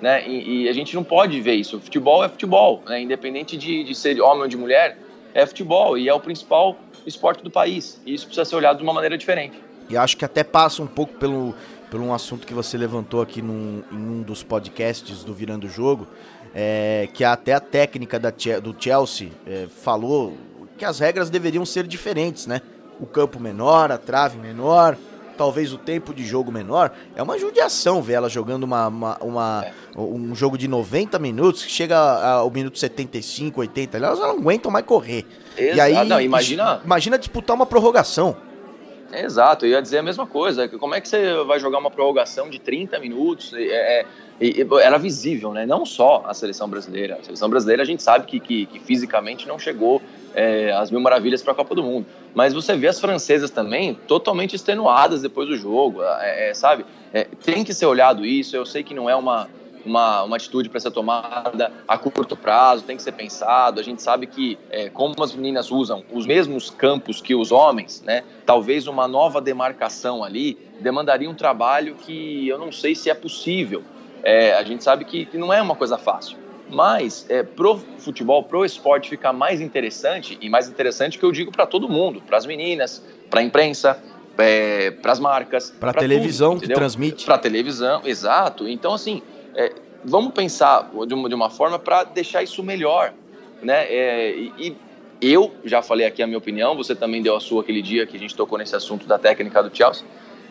Né? 0.00 0.26
E, 0.26 0.64
e, 0.64 0.68
a 0.68 0.72
gente 0.72 0.94
não 0.94 1.04
pode 1.04 1.40
ver 1.40 1.54
isso. 1.54 1.80
Futebol 1.80 2.24
é 2.24 2.28
futebol, 2.28 2.82
né? 2.86 3.00
independente 3.00 3.56
de, 3.56 3.84
de 3.84 3.94
ser 3.94 4.20
homem 4.20 4.42
ou 4.42 4.48
de 4.48 4.56
mulher, 4.56 4.98
é 5.34 5.44
futebol 5.46 5.98
e 5.98 6.08
é 6.08 6.14
o 6.14 6.20
principal 6.20 6.76
esporte 7.06 7.42
do 7.42 7.50
país. 7.50 8.00
E 8.06 8.14
isso 8.14 8.26
precisa 8.26 8.44
ser 8.44 8.56
olhado 8.56 8.78
de 8.78 8.82
uma 8.82 8.92
maneira 8.92 9.16
diferente. 9.16 9.58
E 9.88 9.96
acho 9.96 10.16
que 10.16 10.24
até 10.24 10.44
passa 10.44 10.82
um 10.82 10.86
pouco 10.86 11.14
pelo, 11.14 11.54
pelo 11.90 12.04
um 12.04 12.12
assunto 12.12 12.46
que 12.46 12.54
você 12.54 12.76
levantou 12.76 13.22
aqui 13.22 13.40
num, 13.40 13.82
em 13.90 13.96
um 13.96 14.22
dos 14.22 14.42
podcasts 14.42 15.24
do 15.24 15.32
Virando 15.32 15.66
o 15.66 15.70
Jogo, 15.70 16.06
é, 16.54 17.08
que 17.14 17.24
até 17.24 17.54
a 17.54 17.60
técnica 17.60 18.18
da, 18.18 18.30
do 18.62 18.74
Chelsea 18.78 19.30
é, 19.46 19.66
falou 19.66 20.36
que 20.76 20.84
as 20.84 20.98
regras 20.98 21.28
deveriam 21.28 21.66
ser 21.66 21.86
diferentes, 21.86 22.46
né? 22.46 22.60
O 23.00 23.06
campo 23.06 23.40
menor, 23.40 23.90
a 23.90 23.98
trave 23.98 24.38
menor, 24.38 24.96
talvez 25.38 25.72
o 25.72 25.78
tempo 25.78 26.12
de 26.12 26.26
jogo 26.26 26.52
menor. 26.52 26.92
É 27.14 27.22
uma 27.22 27.38
judiação 27.38 28.02
ver 28.02 28.14
ela 28.14 28.28
jogando 28.28 28.64
uma, 28.64 28.88
uma, 28.88 29.18
uma 29.22 29.66
um 29.96 30.34
jogo 30.34 30.58
de 30.58 30.66
90 30.66 31.18
minutos, 31.18 31.64
que 31.64 31.70
chega 31.70 31.96
ao 31.96 32.50
minuto 32.50 32.78
75, 32.78 33.60
80, 33.60 33.96
elas 33.96 34.18
não 34.18 34.30
aguentam 34.30 34.70
mais 34.70 34.84
correr. 34.84 35.24
Exato. 35.56 35.76
E 35.76 35.80
aí, 35.80 36.08
não, 36.08 36.20
imagina... 36.20 36.80
imagina 36.84 37.18
disputar 37.18 37.54
uma 37.54 37.64
prorrogação. 37.64 38.36
Exato, 39.12 39.64
eu 39.64 39.70
ia 39.70 39.80
dizer 39.80 39.98
a 39.98 40.02
mesma 40.02 40.26
coisa. 40.26 40.68
Como 40.68 40.94
é 40.94 41.00
que 41.00 41.08
você 41.08 41.34
vai 41.44 41.58
jogar 41.58 41.78
uma 41.78 41.90
prorrogação 41.90 42.50
de 42.50 42.58
30 42.58 42.98
minutos? 42.98 43.54
É, 43.54 44.04
é, 44.40 44.84
era 44.84 44.98
visível, 44.98 45.52
né? 45.52 45.66
Não 45.66 45.84
só 45.84 46.22
a 46.26 46.34
seleção 46.34 46.68
brasileira. 46.68 47.18
A 47.20 47.24
seleção 47.24 47.48
brasileira 47.48 47.82
a 47.82 47.86
gente 47.86 48.02
sabe 48.02 48.26
que, 48.26 48.38
que, 48.38 48.66
que 48.66 48.78
fisicamente 48.78 49.46
não 49.48 49.58
chegou 49.58 50.00
é, 50.34 50.72
às 50.72 50.90
mil 50.90 51.00
maravilhas 51.00 51.42
para 51.42 51.52
a 51.52 51.56
Copa 51.56 51.74
do 51.74 51.82
Mundo. 51.82 52.06
Mas 52.34 52.54
você 52.54 52.76
vê 52.76 52.88
as 52.88 53.00
francesas 53.00 53.50
também 53.50 53.94
totalmente 54.06 54.54
extenuadas 54.54 55.22
depois 55.22 55.48
do 55.48 55.56
jogo, 55.56 56.02
é, 56.02 56.50
é 56.50 56.54
sabe? 56.54 56.84
É, 57.12 57.24
tem 57.24 57.64
que 57.64 57.74
ser 57.74 57.86
olhado 57.86 58.24
isso. 58.24 58.54
Eu 58.54 58.64
sei 58.64 58.82
que 58.82 58.94
não 58.94 59.10
é 59.10 59.16
uma, 59.16 59.48
uma, 59.84 60.22
uma 60.22 60.36
atitude 60.36 60.68
para 60.68 60.78
ser 60.78 60.90
tomada 60.90 61.72
a 61.86 61.98
curto 61.98 62.36
prazo, 62.36 62.84
tem 62.84 62.96
que 62.96 63.02
ser 63.02 63.12
pensado. 63.12 63.80
A 63.80 63.82
gente 63.82 64.02
sabe 64.02 64.26
que, 64.26 64.58
é, 64.70 64.88
como 64.88 65.14
as 65.22 65.34
meninas 65.34 65.70
usam 65.70 66.04
os 66.12 66.26
mesmos 66.26 66.70
campos 66.70 67.20
que 67.20 67.34
os 67.34 67.50
homens, 67.50 68.02
né, 68.02 68.22
talvez 68.46 68.86
uma 68.86 69.08
nova 69.08 69.40
demarcação 69.40 70.22
ali 70.22 70.58
demandaria 70.80 71.28
um 71.28 71.34
trabalho 71.34 71.96
que 71.96 72.46
eu 72.46 72.58
não 72.58 72.70
sei 72.70 72.94
se 72.94 73.10
é 73.10 73.14
possível. 73.14 73.82
É, 74.22 74.54
a 74.54 74.62
gente 74.62 74.82
sabe 74.82 75.04
que, 75.04 75.26
que, 75.26 75.38
não 75.38 75.52
é 75.52 75.60
uma 75.60 75.74
coisa 75.74 75.98
fácil. 75.98 76.36
Mas 76.70 77.24
é, 77.30 77.42
pro 77.42 77.78
futebol, 77.98 78.42
pro 78.42 78.64
esporte 78.64 79.08
ficar 79.08 79.32
mais 79.32 79.60
interessante, 79.60 80.38
e 80.40 80.48
mais 80.50 80.68
interessante 80.68 81.18
que 81.18 81.24
eu 81.24 81.32
digo 81.32 81.50
para 81.50 81.66
todo 81.66 81.88
mundo, 81.88 82.20
para 82.20 82.36
as 82.36 82.44
meninas, 82.44 83.02
para 83.30 83.40
a 83.40 83.42
imprensa, 83.42 84.02
é, 84.36 84.90
para 84.90 85.12
as 85.12 85.20
marcas. 85.20 85.70
Para 85.70 85.90
a 85.90 85.94
televisão 85.94 86.54
tudo, 86.54 86.68
que 86.68 86.74
transmite. 86.74 87.24
Para 87.24 87.36
a 87.36 87.38
televisão, 87.38 88.02
exato. 88.04 88.68
Então, 88.68 88.92
assim, 88.94 89.22
é, 89.54 89.72
vamos 90.04 90.32
pensar 90.32 90.90
de 91.06 91.14
uma, 91.14 91.28
de 91.28 91.34
uma 91.34 91.50
forma 91.50 91.78
para 91.78 92.04
deixar 92.04 92.42
isso 92.42 92.62
melhor. 92.62 93.12
Né? 93.62 93.84
É, 93.88 94.30
e, 94.36 94.76
e 95.20 95.32
eu 95.32 95.52
já 95.64 95.82
falei 95.82 96.06
aqui 96.06 96.22
a 96.22 96.26
minha 96.26 96.38
opinião, 96.38 96.76
você 96.76 96.94
também 96.94 97.22
deu 97.22 97.36
a 97.36 97.40
sua 97.40 97.62
aquele 97.62 97.82
dia 97.82 98.06
que 98.06 98.16
a 98.16 98.20
gente 98.20 98.36
tocou 98.36 98.56
nesse 98.58 98.76
assunto 98.76 99.06
da 99.06 99.18
técnica 99.18 99.62
do 99.62 99.76
Chelsea. 99.76 100.04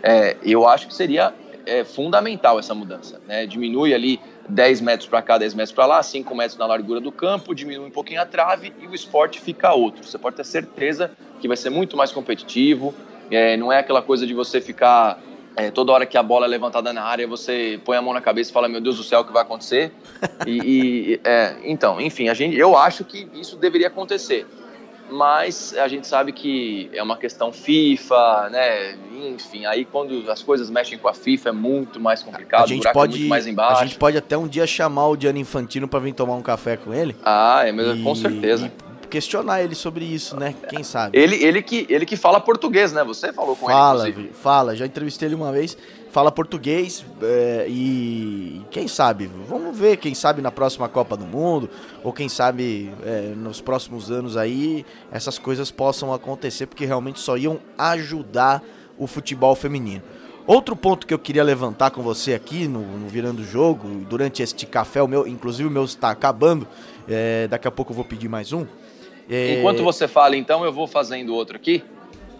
É, 0.04 0.36
eu 0.44 0.68
acho 0.68 0.88
que 0.88 0.94
seria 0.94 1.34
é 1.68 1.84
fundamental 1.84 2.58
essa 2.58 2.74
mudança. 2.74 3.22
Né? 3.28 3.46
Diminui 3.46 3.94
ali 3.94 4.20
10 4.50 4.82
metros 4.82 5.10
para 5.10 5.22
cá, 5.22 5.38
10 5.38 5.54
metros 5.54 5.74
para 5.74 5.86
lá, 5.86 6.02
5 6.02 6.34
metros 6.34 6.58
na 6.58 6.66
largura 6.66 7.00
do 7.00 7.12
campo, 7.12 7.54
diminui 7.54 7.86
um 7.86 7.92
pouquinho 7.92 8.22
a 8.22 8.26
trave 8.26 8.74
e 8.82 8.88
o 8.88 8.96
esporte 8.96 9.40
fica 9.42 9.74
outro. 9.74 10.04
Você 10.04 10.18
pode 10.18 10.38
ter 10.38 10.46
certeza 10.46 11.12
que 11.40 11.48
vai 11.48 11.58
ser 11.58 11.70
muito 11.70 11.98
mais 11.98 12.12
competitivo. 12.12 12.94
É, 13.30 13.58
não 13.58 13.72
é 13.72 13.80
aquela 13.80 14.02
coisa 14.02 14.26
de 14.26 14.34
você 14.34 14.62
ficar 14.62 15.22
é, 15.58 15.72
toda 15.72 15.92
hora 15.92 16.06
que 16.06 16.18
a 16.18 16.24
bola 16.24 16.46
é 16.46 16.50
levantada 16.50 16.94
na 16.94 17.04
área, 17.04 17.28
você 17.28 17.82
põe 17.84 17.98
a 17.98 18.02
mão 18.02 18.14
na 18.14 18.22
cabeça 18.22 18.52
e 18.52 18.54
fala: 18.54 18.70
Meu 18.70 18.80
Deus 18.80 18.98
do 18.98 19.04
céu, 19.04 19.22
o 19.22 19.26
que 19.26 19.34
vai 19.34 19.42
acontecer? 19.42 19.92
e, 20.46 20.52
e 20.52 21.22
é, 21.24 21.56
então, 21.64 22.00
enfim, 22.00 22.30
a 22.30 22.34
gente, 22.34 22.56
eu 22.56 22.78
acho 22.78 23.04
que 23.04 23.28
isso 23.34 23.58
deveria 23.58 23.88
acontecer 23.88 24.46
mas 25.10 25.74
a 25.78 25.88
gente 25.88 26.08
sabe 26.08 26.32
que 26.32 26.90
é 26.94 27.02
uma 27.02 27.18
questão 27.18 27.52
FIFA, 27.52 28.50
né? 28.52 28.98
Enfim, 29.28 29.66
aí 29.66 29.86
quando 29.86 30.30
as 30.30 30.44
coisas 30.44 30.70
mexem 30.70 30.98
com 30.98 31.08
a 31.08 31.14
FIFA 31.14 31.50
é 31.50 31.52
muito 31.52 32.00
mais 32.00 32.22
complicado, 32.22 32.64
a 32.64 32.68
gente 32.68 32.88
é 32.88 32.92
pode, 32.92 33.26
é 33.26 33.28
mais 33.28 33.48
embaixo. 33.48 33.82
A 33.82 33.86
gente 33.86 33.98
pode 33.98 34.18
até 34.18 34.38
um 34.38 34.48
dia 34.48 34.68
chamar 34.68 35.08
o 35.08 35.20
Gianni 35.20 35.40
Infantino 35.40 35.88
para 35.88 36.00
vir 36.00 36.14
tomar 36.14 36.36
um 36.36 36.42
café 36.42 36.78
com 36.78 36.94
ele. 36.94 37.16
Ah, 37.24 37.64
é, 37.66 37.72
mas 37.72 37.98
e, 37.98 38.04
com 38.04 38.16
certeza. 38.16 38.72
questionar 39.10 39.62
ele 39.62 39.76
sobre 39.76 40.06
isso, 40.06 40.38
né? 40.38 40.54
Quem 40.70 40.84
sabe? 40.84 41.18
Ele, 41.18 41.44
ele, 41.44 41.62
que, 41.62 41.86
ele 41.90 42.06
que 42.06 42.18
fala 42.18 42.40
português, 42.40 42.92
né? 42.92 43.04
Você 43.04 43.32
falou 43.32 43.56
com 43.56 43.68
fala, 43.68 44.08
ele, 44.08 44.32
Fala, 44.34 44.34
Fala, 44.34 44.76
já 44.76 44.86
entrevistei 44.86 45.28
ele 45.28 45.36
uma 45.36 45.52
vez 45.52 45.78
fala 46.12 46.32
português 46.32 47.06
é, 47.22 47.66
e 47.70 48.62
quem 48.72 48.88
sabe, 48.88 49.30
vamos 49.48 49.78
ver, 49.78 49.98
quem 49.98 50.16
sabe 50.16 50.42
na 50.42 50.52
próxima 50.52 50.88
Copa 50.90 51.16
do 51.16 51.26
Mundo, 51.26 51.70
ou 52.04 52.12
quem 52.14 52.30
sabe 52.30 52.92
é, 53.06 53.34
nos 53.36 53.62
próximos 53.62 54.12
anos 54.12 54.38
aí, 54.38 54.86
essas 55.12 55.38
coisas 55.38 55.72
possam 55.72 56.14
acontecer, 56.14 56.66
porque 56.66 56.86
realmente 56.86 57.20
só 57.20 57.38
iam 57.38 57.60
ajudar 57.78 58.64
o 58.98 59.06
futebol 59.06 59.56
feminino. 59.56 60.02
Outro 60.46 60.78
ponto 60.78 61.06
que 61.06 61.14
eu 61.14 61.20
queria 61.20 61.44
levantar 61.44 61.92
com 61.92 62.02
você 62.02 62.34
aqui 62.34 62.70
no, 62.70 62.80
no 62.80 63.08
Virando 63.10 63.44
Jogo, 63.44 64.06
durante 64.10 64.42
este 64.42 64.66
café, 64.66 65.02
o 65.02 65.08
meu, 65.08 65.28
inclusive 65.28 65.68
o 65.68 65.72
meu 65.72 65.84
está 65.84 66.10
acabando, 66.10 66.66
é, 67.08 67.48
daqui 67.50 67.68
a 67.68 67.72
pouco 67.72 67.92
eu 67.92 67.96
vou 67.96 68.06
pedir 68.06 68.30
mais 68.30 68.54
um. 68.54 68.66
Enquanto 69.30 69.84
você 69.84 70.08
fala, 70.08 70.38
então, 70.38 70.64
eu 70.64 70.72
vou 70.72 70.88
fazendo 70.88 71.36
outro 71.36 71.58
aqui. 71.58 71.84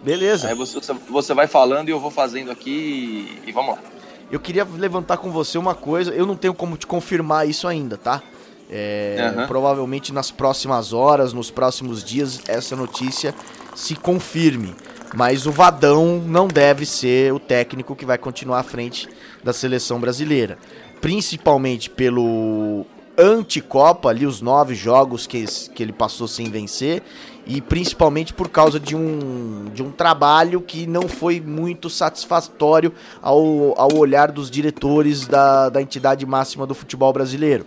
Beleza. 0.02 0.48
Aí 0.48 0.54
você, 0.54 0.78
você 1.08 1.34
vai 1.34 1.46
falando 1.46 1.88
e 1.88 1.92
eu 1.92 2.00
vou 2.00 2.10
fazendo 2.10 2.50
aqui 2.50 3.40
e 3.46 3.52
vamos 3.52 3.74
lá. 3.74 3.82
Eu 4.30 4.38
queria 4.38 4.66
levantar 4.76 5.16
com 5.16 5.30
você 5.30 5.56
uma 5.56 5.74
coisa, 5.74 6.12
eu 6.12 6.26
não 6.26 6.36
tenho 6.36 6.52
como 6.52 6.76
te 6.76 6.86
confirmar 6.86 7.48
isso 7.48 7.66
ainda, 7.66 7.96
tá? 7.96 8.22
É, 8.70 9.32
uhum. 9.34 9.46
Provavelmente 9.46 10.12
nas 10.12 10.30
próximas 10.30 10.92
horas, 10.92 11.32
nos 11.32 11.50
próximos 11.50 12.04
dias, 12.04 12.42
essa 12.46 12.76
notícia 12.76 13.34
se 13.74 13.96
confirme. 13.96 14.74
Mas 15.14 15.46
o 15.46 15.50
Vadão 15.50 16.22
não 16.26 16.46
deve 16.46 16.84
ser 16.84 17.32
o 17.32 17.38
técnico 17.38 17.96
que 17.96 18.04
vai 18.04 18.18
continuar 18.18 18.60
à 18.60 18.62
frente 18.62 19.08
da 19.42 19.54
seleção 19.54 19.98
brasileira. 19.98 20.58
Principalmente 21.00 21.88
pelo 21.88 22.84
anticopa, 23.16 24.10
ali 24.10 24.26
os 24.26 24.40
nove 24.40 24.74
jogos 24.74 25.26
que, 25.26 25.44
que 25.74 25.82
ele 25.82 25.92
passou 25.92 26.28
sem 26.28 26.50
vencer, 26.50 27.02
e 27.48 27.62
principalmente 27.62 28.34
por 28.34 28.50
causa 28.50 28.78
de 28.78 28.94
um, 28.94 29.70
de 29.72 29.82
um 29.82 29.90
trabalho 29.90 30.60
que 30.60 30.86
não 30.86 31.08
foi 31.08 31.40
muito 31.40 31.88
satisfatório 31.88 32.92
ao, 33.22 33.74
ao 33.80 33.96
olhar 33.96 34.30
dos 34.30 34.50
diretores 34.50 35.26
da, 35.26 35.70
da 35.70 35.80
entidade 35.80 36.26
máxima 36.26 36.66
do 36.66 36.74
futebol 36.74 37.10
brasileiro. 37.10 37.64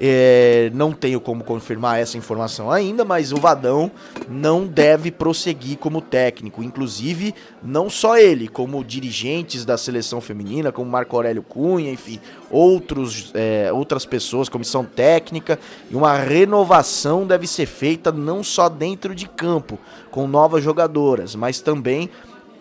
É, 0.00 0.70
não 0.74 0.92
tenho 0.92 1.20
como 1.20 1.44
confirmar 1.44 2.00
essa 2.00 2.18
informação 2.18 2.70
ainda, 2.70 3.04
mas 3.04 3.32
o 3.32 3.36
Vadão 3.36 3.90
não 4.28 4.66
deve 4.66 5.10
prosseguir 5.10 5.78
como 5.78 6.00
técnico. 6.00 6.62
Inclusive, 6.62 7.34
não 7.62 7.88
só 7.88 8.18
ele, 8.18 8.48
como 8.48 8.84
dirigentes 8.84 9.64
da 9.64 9.78
seleção 9.78 10.20
feminina, 10.20 10.72
como 10.72 10.90
Marco 10.90 11.14
Aurélio 11.14 11.42
Cunha, 11.42 11.92
enfim, 11.92 12.18
outros, 12.50 13.30
é, 13.34 13.72
outras 13.72 14.04
pessoas, 14.04 14.48
comissão 14.48 14.84
técnica. 14.84 15.58
E 15.90 15.94
uma 15.94 16.16
renovação 16.16 17.26
deve 17.26 17.46
ser 17.46 17.66
feita 17.66 18.10
não 18.10 18.42
só 18.42 18.68
dentro 18.68 19.14
de 19.14 19.28
campo, 19.28 19.78
com 20.10 20.26
novas 20.26 20.62
jogadoras, 20.62 21.34
mas 21.34 21.60
também 21.60 22.10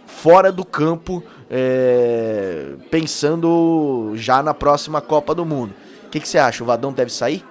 fora 0.06 0.52
do 0.52 0.63
campo, 0.63 1.24
é, 1.50 2.74
pensando 2.92 4.12
já 4.16 4.44
na 4.44 4.54
próxima 4.54 5.02
Copa 5.02 5.34
do 5.34 5.46
Mundo 5.46 5.74
que, 6.13 6.20
que 6.20 6.27
você 6.27 6.38
acha? 6.38 6.63
O 6.63 6.67
Vadão 6.67 6.93
deve 6.93 7.12
sair? 7.12 7.43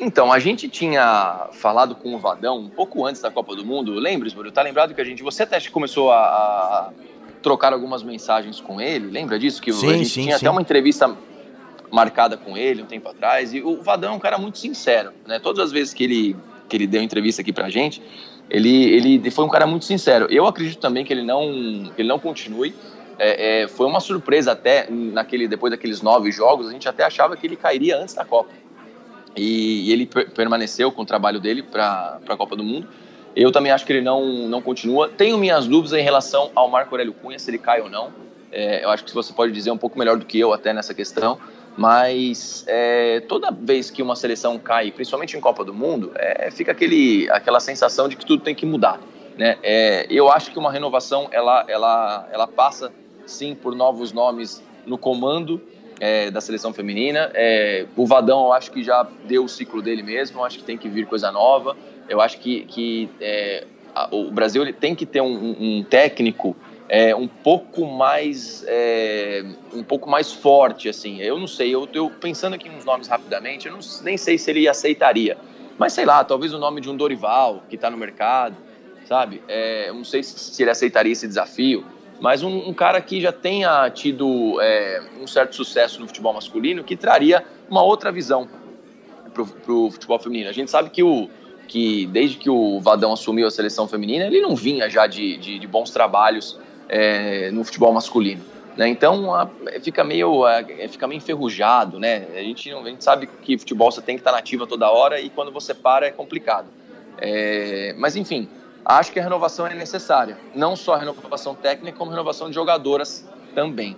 Então, 0.00 0.32
a 0.32 0.40
gente 0.40 0.68
tinha 0.68 1.48
falado 1.52 1.94
com 1.94 2.12
o 2.14 2.18
Vadão 2.18 2.58
um 2.58 2.68
pouco 2.68 3.06
antes 3.06 3.20
da 3.20 3.30
Copa 3.30 3.54
do 3.54 3.64
Mundo. 3.64 3.94
Lembra, 3.94 4.26
Esburo? 4.26 4.50
Tá 4.50 4.62
lembrado 4.62 4.92
que 4.92 5.00
a 5.00 5.04
gente. 5.04 5.22
Você 5.22 5.44
até 5.44 5.60
começou 5.68 6.10
a, 6.10 6.18
a, 6.18 6.90
trocar 7.40 7.72
algumas 7.72 8.02
mensagens 8.02 8.60
com 8.60 8.80
ele. 8.80 9.08
Lembra 9.08 9.38
disso? 9.38 9.62
Que 9.62 9.72
sim, 9.72 9.88
a 9.88 9.92
gente 9.92 10.08
sim, 10.08 10.22
tinha 10.22 10.38
sim. 10.38 10.46
até 10.46 10.50
uma 10.50 10.60
entrevista 10.60 11.16
marcada 11.92 12.36
com 12.36 12.56
ele 12.56 12.82
um 12.82 12.86
tempo 12.86 13.08
atrás. 13.08 13.54
E 13.54 13.62
o 13.62 13.80
Vadão 13.82 14.14
é 14.14 14.16
um 14.16 14.20
cara 14.20 14.36
muito 14.36 14.58
sincero, 14.58 15.12
né? 15.24 15.38
Todas 15.38 15.66
as 15.66 15.70
vezes 15.70 15.94
que 15.94 16.02
ele, 16.02 16.36
que 16.68 16.76
ele 16.76 16.88
deu 16.88 17.02
entrevista 17.02 17.42
aqui 17.42 17.52
pra 17.52 17.68
gente, 17.68 18.02
ele, 18.48 18.84
ele 18.84 19.30
foi 19.30 19.44
um 19.44 19.48
cara 19.48 19.66
muito 19.66 19.84
sincero. 19.84 20.26
Eu 20.28 20.44
acredito 20.44 20.80
também 20.80 21.04
que 21.04 21.12
ele 21.12 21.22
não, 21.22 21.92
que 21.94 22.02
ele 22.02 22.08
não 22.08 22.18
continue 22.18 22.74
é, 23.22 23.62
é, 23.62 23.68
foi 23.68 23.86
uma 23.86 24.00
surpresa 24.00 24.52
até 24.52 24.86
naquele 24.90 25.46
depois 25.46 25.70
daqueles 25.70 26.00
nove 26.00 26.32
jogos, 26.32 26.68
a 26.68 26.72
gente 26.72 26.88
até 26.88 27.04
achava 27.04 27.36
que 27.36 27.46
ele 27.46 27.54
cairia 27.54 27.98
antes 27.98 28.14
da 28.14 28.24
Copa. 28.24 28.48
E, 29.36 29.88
e 29.88 29.92
ele 29.92 30.06
per 30.06 30.30
permaneceu 30.30 30.90
com 30.90 31.02
o 31.02 31.04
trabalho 31.04 31.38
dele 31.38 31.62
para 31.62 32.18
a 32.26 32.36
Copa 32.36 32.56
do 32.56 32.64
Mundo. 32.64 32.88
Eu 33.36 33.52
também 33.52 33.70
acho 33.70 33.84
que 33.84 33.92
ele 33.92 34.00
não, 34.00 34.24
não 34.48 34.62
continua. 34.62 35.08
Tenho 35.08 35.36
minhas 35.36 35.66
dúvidas 35.66 35.98
em 35.98 36.02
relação 36.02 36.50
ao 36.54 36.68
Marco 36.68 36.94
Aurélio 36.94 37.12
Cunha, 37.12 37.38
se 37.38 37.50
ele 37.50 37.58
cai 37.58 37.82
ou 37.82 37.90
não. 37.90 38.10
É, 38.50 38.82
eu 38.84 38.90
acho 38.90 39.04
que 39.04 39.14
você 39.14 39.34
pode 39.34 39.52
dizer 39.52 39.70
um 39.70 39.78
pouco 39.78 39.98
melhor 39.98 40.16
do 40.16 40.24
que 40.24 40.40
eu 40.40 40.54
até 40.54 40.72
nessa 40.72 40.94
questão. 40.94 41.38
Mas 41.76 42.64
é, 42.66 43.20
toda 43.28 43.50
vez 43.52 43.90
que 43.90 44.02
uma 44.02 44.16
seleção 44.16 44.58
cai, 44.58 44.90
principalmente 44.90 45.36
em 45.36 45.40
Copa 45.40 45.62
do 45.62 45.74
Mundo, 45.74 46.10
é, 46.16 46.50
fica 46.50 46.72
aquele, 46.72 47.28
aquela 47.30 47.60
sensação 47.60 48.08
de 48.08 48.16
que 48.16 48.24
tudo 48.24 48.42
tem 48.42 48.54
que 48.54 48.64
mudar. 48.64 48.98
Né? 49.36 49.58
É, 49.62 50.06
eu 50.10 50.30
acho 50.30 50.50
que 50.50 50.58
uma 50.58 50.72
renovação 50.72 51.28
ela, 51.30 51.64
ela, 51.68 52.28
ela 52.32 52.46
passa 52.46 52.90
sim 53.30 53.54
por 53.54 53.74
novos 53.74 54.12
nomes 54.12 54.62
no 54.86 54.98
comando, 54.98 55.60
é, 56.00 56.30
da 56.30 56.40
seleção 56.40 56.72
feminina. 56.72 57.30
É, 57.34 57.86
o 57.96 58.06
Vadão, 58.06 58.46
eu 58.46 58.52
acho 58.52 58.72
que 58.72 58.82
já 58.82 59.06
deu 59.24 59.44
o 59.44 59.48
ciclo 59.48 59.82
dele 59.82 60.02
mesmo, 60.02 60.40
eu 60.40 60.44
acho 60.44 60.58
que 60.58 60.64
tem 60.64 60.78
que 60.78 60.88
vir 60.88 61.06
coisa 61.06 61.30
nova. 61.30 61.76
Eu 62.08 62.20
acho 62.20 62.40
que, 62.40 62.64
que 62.64 63.08
é, 63.20 63.66
a, 63.94 64.08
o 64.10 64.30
Brasil 64.30 64.62
ele 64.62 64.72
tem 64.72 64.94
que 64.94 65.06
ter 65.06 65.20
um, 65.20 65.56
um 65.58 65.84
técnico 65.84 66.56
é, 66.88 67.14
um 67.14 67.28
pouco 67.28 67.86
mais 67.86 68.64
é, 68.66 69.44
um 69.72 69.84
pouco 69.84 70.10
mais 70.10 70.32
forte 70.32 70.88
assim 70.88 71.20
eu 71.20 71.38
não 71.38 71.46
sei 71.46 71.72
eu, 71.72 71.88
eu 71.92 72.10
pensando 72.10 72.54
aqui 72.54 72.68
nos 72.68 72.84
nomes 72.84 73.06
rapidamente 73.06 73.68
eu 73.68 73.72
não, 73.72 73.80
nem 74.02 74.16
sei 74.16 74.36
se 74.36 74.50
ele 74.50 74.68
aceitaria 74.68 75.38
mas 75.78 75.92
sei 75.92 76.04
lá 76.04 76.24
talvez 76.24 76.52
o 76.52 76.58
nome 76.58 76.80
de 76.80 76.90
um 76.90 76.96
Dorival 76.96 77.62
que 77.68 77.76
está 77.76 77.88
no 77.90 77.96
mercado 77.96 78.56
sabe 79.04 79.40
é, 79.46 79.88
eu 79.88 79.94
não 79.94 80.04
sei 80.04 80.22
se 80.24 80.60
ele 80.62 80.70
aceitaria 80.70 81.12
esse 81.12 81.28
desafio 81.28 81.84
mas 82.20 82.42
um, 82.42 82.68
um 82.68 82.74
cara 82.74 83.00
que 83.00 83.20
já 83.20 83.32
tenha 83.32 83.88
tido 83.90 84.60
é, 84.60 85.02
um 85.20 85.26
certo 85.26 85.56
sucesso 85.56 86.00
no 86.00 86.06
futebol 86.06 86.32
masculino 86.32 86.84
que 86.84 86.96
traria 86.96 87.44
uma 87.68 87.82
outra 87.82 88.12
visão 88.12 88.48
para 89.32 89.72
o 89.72 89.90
futebol 89.90 90.18
feminino 90.18 90.50
a 90.50 90.52
gente 90.52 90.70
sabe 90.70 90.90
que 90.90 91.02
o 91.02 91.28
que 91.66 92.06
desde 92.06 92.36
que 92.36 92.50
o 92.50 92.80
Vadão 92.80 93.12
assumiu 93.12 93.46
a 93.46 93.50
seleção 93.50 93.86
feminina 93.86 94.26
ele 94.26 94.40
não 94.40 94.56
vinha 94.56 94.90
já 94.90 95.06
de, 95.06 95.36
de, 95.36 95.58
de 95.58 95.66
bons 95.66 95.90
trabalhos 95.90 96.58
é, 96.90 97.52
no 97.52 97.62
futebol 97.64 97.92
masculino. 97.92 98.42
Né? 98.76 98.88
Então 98.88 99.32
a, 99.32 99.48
fica, 99.80 100.02
meio, 100.02 100.44
a, 100.44 100.62
fica 100.88 101.06
meio 101.06 101.18
enferrujado, 101.18 101.98
né? 101.98 102.26
A 102.34 102.42
gente, 102.42 102.72
a 102.72 102.82
gente 102.82 103.04
sabe 103.04 103.26
que 103.26 103.56
futebol 103.56 103.90
você 103.90 104.02
tem 104.02 104.16
que 104.16 104.20
estar 104.20 104.32
nativa 104.32 104.66
toda 104.66 104.90
hora 104.90 105.20
e 105.20 105.30
quando 105.30 105.52
você 105.52 105.72
para 105.72 106.06
é 106.06 106.10
complicado. 106.10 106.66
É, 107.18 107.94
mas 107.96 108.16
enfim, 108.16 108.48
acho 108.84 109.12
que 109.12 109.20
a 109.20 109.22
renovação 109.22 109.66
é 109.66 109.74
necessária. 109.74 110.38
Não 110.54 110.74
só 110.76 110.94
a 110.94 110.98
renovação 110.98 111.54
técnica, 111.54 111.96
como 111.96 112.10
a 112.10 112.14
renovação 112.14 112.48
de 112.48 112.54
jogadoras 112.54 113.26
também. 113.54 113.96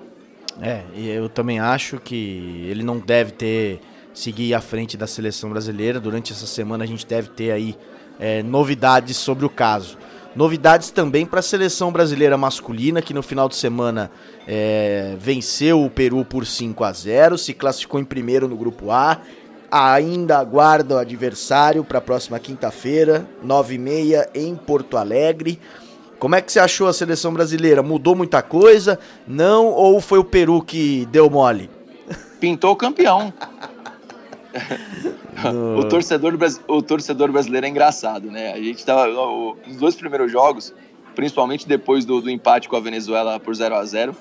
É, 0.60 0.82
e 0.94 1.08
eu 1.08 1.28
também 1.28 1.60
acho 1.60 1.98
que 1.98 2.66
ele 2.68 2.82
não 2.82 2.98
deve 2.98 3.32
ter 3.32 3.80
seguir 4.12 4.54
à 4.54 4.60
frente 4.60 4.96
da 4.96 5.06
seleção 5.06 5.50
brasileira. 5.50 5.98
Durante 5.98 6.32
essa 6.32 6.46
semana 6.46 6.84
a 6.84 6.86
gente 6.86 7.06
deve 7.06 7.28
ter 7.30 7.50
aí 7.52 7.76
é, 8.18 8.42
novidades 8.42 9.16
sobre 9.16 9.44
o 9.44 9.50
caso. 9.50 9.96
Novidades 10.34 10.90
também 10.90 11.26
para 11.26 11.40
a 11.40 11.42
seleção 11.42 11.92
brasileira 11.92 12.38
masculina, 12.38 13.02
que 13.02 13.12
no 13.12 13.22
final 13.22 13.50
de 13.50 13.56
semana 13.56 14.10
é, 14.48 15.14
venceu 15.18 15.84
o 15.84 15.90
Peru 15.90 16.24
por 16.24 16.46
5 16.46 16.82
a 16.84 16.92
0 16.92 17.36
se 17.36 17.52
classificou 17.52 18.00
em 18.00 18.04
primeiro 18.04 18.48
no 18.48 18.56
grupo 18.56 18.90
A. 18.90 19.20
Ainda 19.74 20.36
aguarda 20.36 20.96
o 20.96 20.98
adversário 20.98 21.82
para 21.82 21.96
a 21.96 22.02
próxima 22.02 22.38
quinta-feira, 22.38 23.26
9h30 23.42 24.28
em 24.34 24.54
Porto 24.54 24.98
Alegre. 24.98 25.58
Como 26.18 26.34
é 26.34 26.42
que 26.42 26.52
você 26.52 26.60
achou 26.60 26.88
a 26.88 26.92
seleção 26.92 27.32
brasileira? 27.32 27.82
Mudou 27.82 28.14
muita 28.14 28.42
coisa? 28.42 28.98
Não? 29.26 29.68
Ou 29.68 29.98
foi 29.98 30.18
o 30.18 30.24
Peru 30.24 30.62
que 30.62 31.06
deu 31.06 31.30
mole? 31.30 31.70
Pintou 32.38 32.76
campeão. 32.76 33.32
o, 35.78 35.88
torcedor, 35.88 36.36
o 36.68 36.82
torcedor 36.82 37.32
brasileiro 37.32 37.64
é 37.64 37.70
engraçado, 37.70 38.30
né? 38.30 38.52
A 38.52 38.58
gente 38.58 38.84
tava. 38.84 39.06
Nos 39.66 39.76
dois 39.78 39.94
primeiros 39.94 40.30
jogos, 40.30 40.74
principalmente 41.14 41.66
depois 41.66 42.04
do, 42.04 42.20
do 42.20 42.28
empate 42.28 42.68
com 42.68 42.76
a 42.76 42.80
Venezuela 42.80 43.40
por 43.40 43.54
0 43.54 43.74
a 43.74 43.84
0 43.84 44.14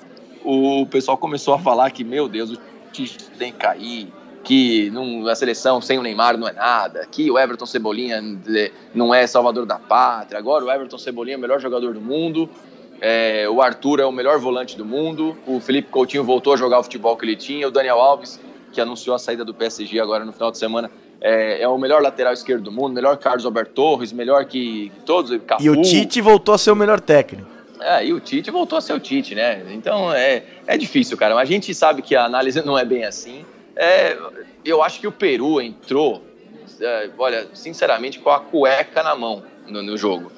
o 0.44 0.86
pessoal 0.86 1.16
começou 1.16 1.54
a 1.54 1.58
falar 1.58 1.90
que, 1.90 2.02
meu 2.02 2.28
Deus, 2.28 2.50
o 2.50 2.58
Tite 2.90 3.30
tem 3.38 3.52
que 3.52 3.58
cair, 3.58 4.12
que 4.44 4.90
não, 4.90 5.26
a 5.28 5.34
seleção 5.34 5.80
sem 5.80 5.98
o 5.98 6.02
Neymar 6.02 6.36
não 6.36 6.48
é 6.48 6.52
nada, 6.52 7.06
que 7.10 7.30
o 7.30 7.38
Everton 7.38 7.66
Cebolinha 7.66 8.22
não 8.94 9.14
é 9.14 9.26
salvador 9.26 9.66
da 9.66 9.78
pátria, 9.78 10.38
agora 10.38 10.64
o 10.64 10.70
Everton 10.70 10.98
Cebolinha 10.98 11.36
é 11.36 11.38
o 11.38 11.40
melhor 11.40 11.60
jogador 11.60 11.94
do 11.94 12.00
mundo, 12.00 12.48
é, 13.00 13.48
o 13.48 13.62
Arthur 13.62 14.00
é 14.00 14.04
o 14.04 14.12
melhor 14.12 14.38
volante 14.38 14.76
do 14.76 14.84
mundo, 14.84 15.36
o 15.46 15.60
Felipe 15.60 15.88
Coutinho 15.90 16.24
voltou 16.24 16.54
a 16.54 16.56
jogar 16.56 16.80
o 16.80 16.82
futebol 16.82 17.16
que 17.16 17.24
ele 17.24 17.36
tinha, 17.36 17.66
o 17.68 17.70
Daniel 17.70 18.00
Alves 18.00 18.40
que 18.72 18.80
anunciou 18.80 19.14
a 19.14 19.18
saída 19.18 19.44
do 19.44 19.54
PSG 19.54 20.00
agora 20.00 20.24
no 20.24 20.32
final 20.32 20.50
de 20.50 20.58
semana, 20.58 20.90
é, 21.20 21.62
é, 21.62 21.68
o 21.68 21.78
melhor 21.78 22.02
lateral 22.02 22.32
esquerdo 22.32 22.64
do 22.64 22.72
mundo, 22.72 22.92
melhor 22.92 23.16
Carlos 23.18 23.44
Alberto 23.44 23.72
Torres, 23.72 24.12
melhor 24.12 24.44
que, 24.46 24.90
todos. 25.06 25.38
Cafu. 25.46 25.62
E 25.62 25.70
o 25.70 25.80
Tite 25.80 26.20
voltou 26.20 26.54
a 26.54 26.58
ser 26.58 26.72
o 26.72 26.76
melhor 26.76 27.00
técnico. 27.00 27.48
É, 27.80 28.06
e 28.06 28.12
o 28.12 28.18
Tite 28.18 28.50
voltou 28.50 28.78
a 28.78 28.80
ser 28.80 28.92
o 28.92 29.00
Tite, 29.00 29.34
né? 29.34 29.62
Então 29.70 30.12
é, 30.12 30.42
é 30.66 30.76
difícil, 30.76 31.16
cara. 31.16 31.34
Mas 31.34 31.48
a 31.48 31.52
gente 31.52 31.72
sabe 31.74 32.02
que 32.02 32.16
a 32.16 32.24
análise 32.24 32.64
não 32.64 32.78
é 32.78 32.84
bem 32.84 33.04
assim. 33.04 33.44
É, 33.76 34.16
eu 34.64 34.82
acho 34.82 35.00
que 35.00 35.06
o 35.06 35.12
Peru 35.12 35.60
entrou, 35.60 36.22
é, 36.80 37.10
olha, 37.18 37.48
sinceramente, 37.54 38.18
com 38.18 38.30
a 38.30 38.40
cueca 38.40 39.02
na 39.02 39.14
mão 39.14 39.42
no, 39.66 39.82
no 39.82 39.96
jogo. 39.96 40.30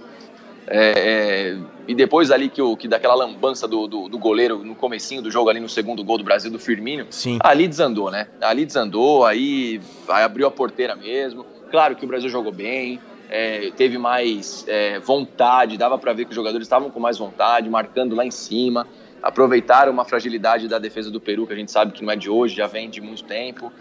É, 0.67 0.93
é, 0.97 1.59
e 1.87 1.95
depois 1.95 2.31
ali 2.31 2.49
que, 2.49 2.63
o, 2.63 2.77
que 2.77 2.89
daquela 2.89 3.15
lambança 3.15 3.69
do, 3.69 3.87
do, 3.87 4.09
do, 4.09 4.19
goleiro 4.19 4.65
no 4.65 4.75
comecinho 4.75 5.21
do 5.21 5.31
jogo 5.31 5.51
ali 5.51 5.61
no 5.61 5.69
segundo 5.69 6.03
gol 6.03 6.17
do 6.17 6.25
Brasil 6.25 6.51
do 6.51 6.59
Firmino, 6.59 7.07
Sim. 7.11 7.39
ali 7.43 7.69
desandou, 7.69 8.11
né? 8.11 8.29
Ali 8.41 8.65
desandou, 8.65 9.27
aí, 9.27 9.81
aí 10.09 10.23
abriu 10.23 10.47
a 10.47 10.51
porteira 10.51 10.97
mesmo. 10.97 11.45
Claro 11.71 11.97
que 11.97 12.05
o 12.05 12.09
Brasil 12.09 12.31
jogou 12.31 12.53
bem, 12.53 12.99
é, 13.31 13.71
teve 13.77 13.99
mais 13.99 14.65
é, 14.69 14.99
vontade, 15.01 15.77
dava 15.77 15.99
para 15.99 16.13
ver 16.13 16.25
que 16.25 16.31
os 16.31 16.37
jogadores 16.37 16.67
estavam 16.67 16.91
com 16.91 17.01
mais 17.01 17.19
vontade, 17.19 17.69
marcando 17.69 18.15
lá 18.15 18.25
em 18.25 18.31
cima, 18.31 18.87
aproveitaram 19.23 19.93
uma 19.93 20.05
fragilidade 20.05 20.69
da 20.69 20.79
defesa 20.79 21.11
do 21.11 21.21
Peru, 21.21 21.47
que 21.47 21.53
a 21.53 21.57
gente 21.57 21.73
sabe 21.73 21.93
que 21.93 22.05
não 22.05 22.13
é 22.13 22.17
de 22.17 22.29
hoje, 22.29 22.55
já 22.55 22.67
vem 22.67 22.91
de 22.91 23.01
muito 23.01 23.25
tempo. 23.25 23.73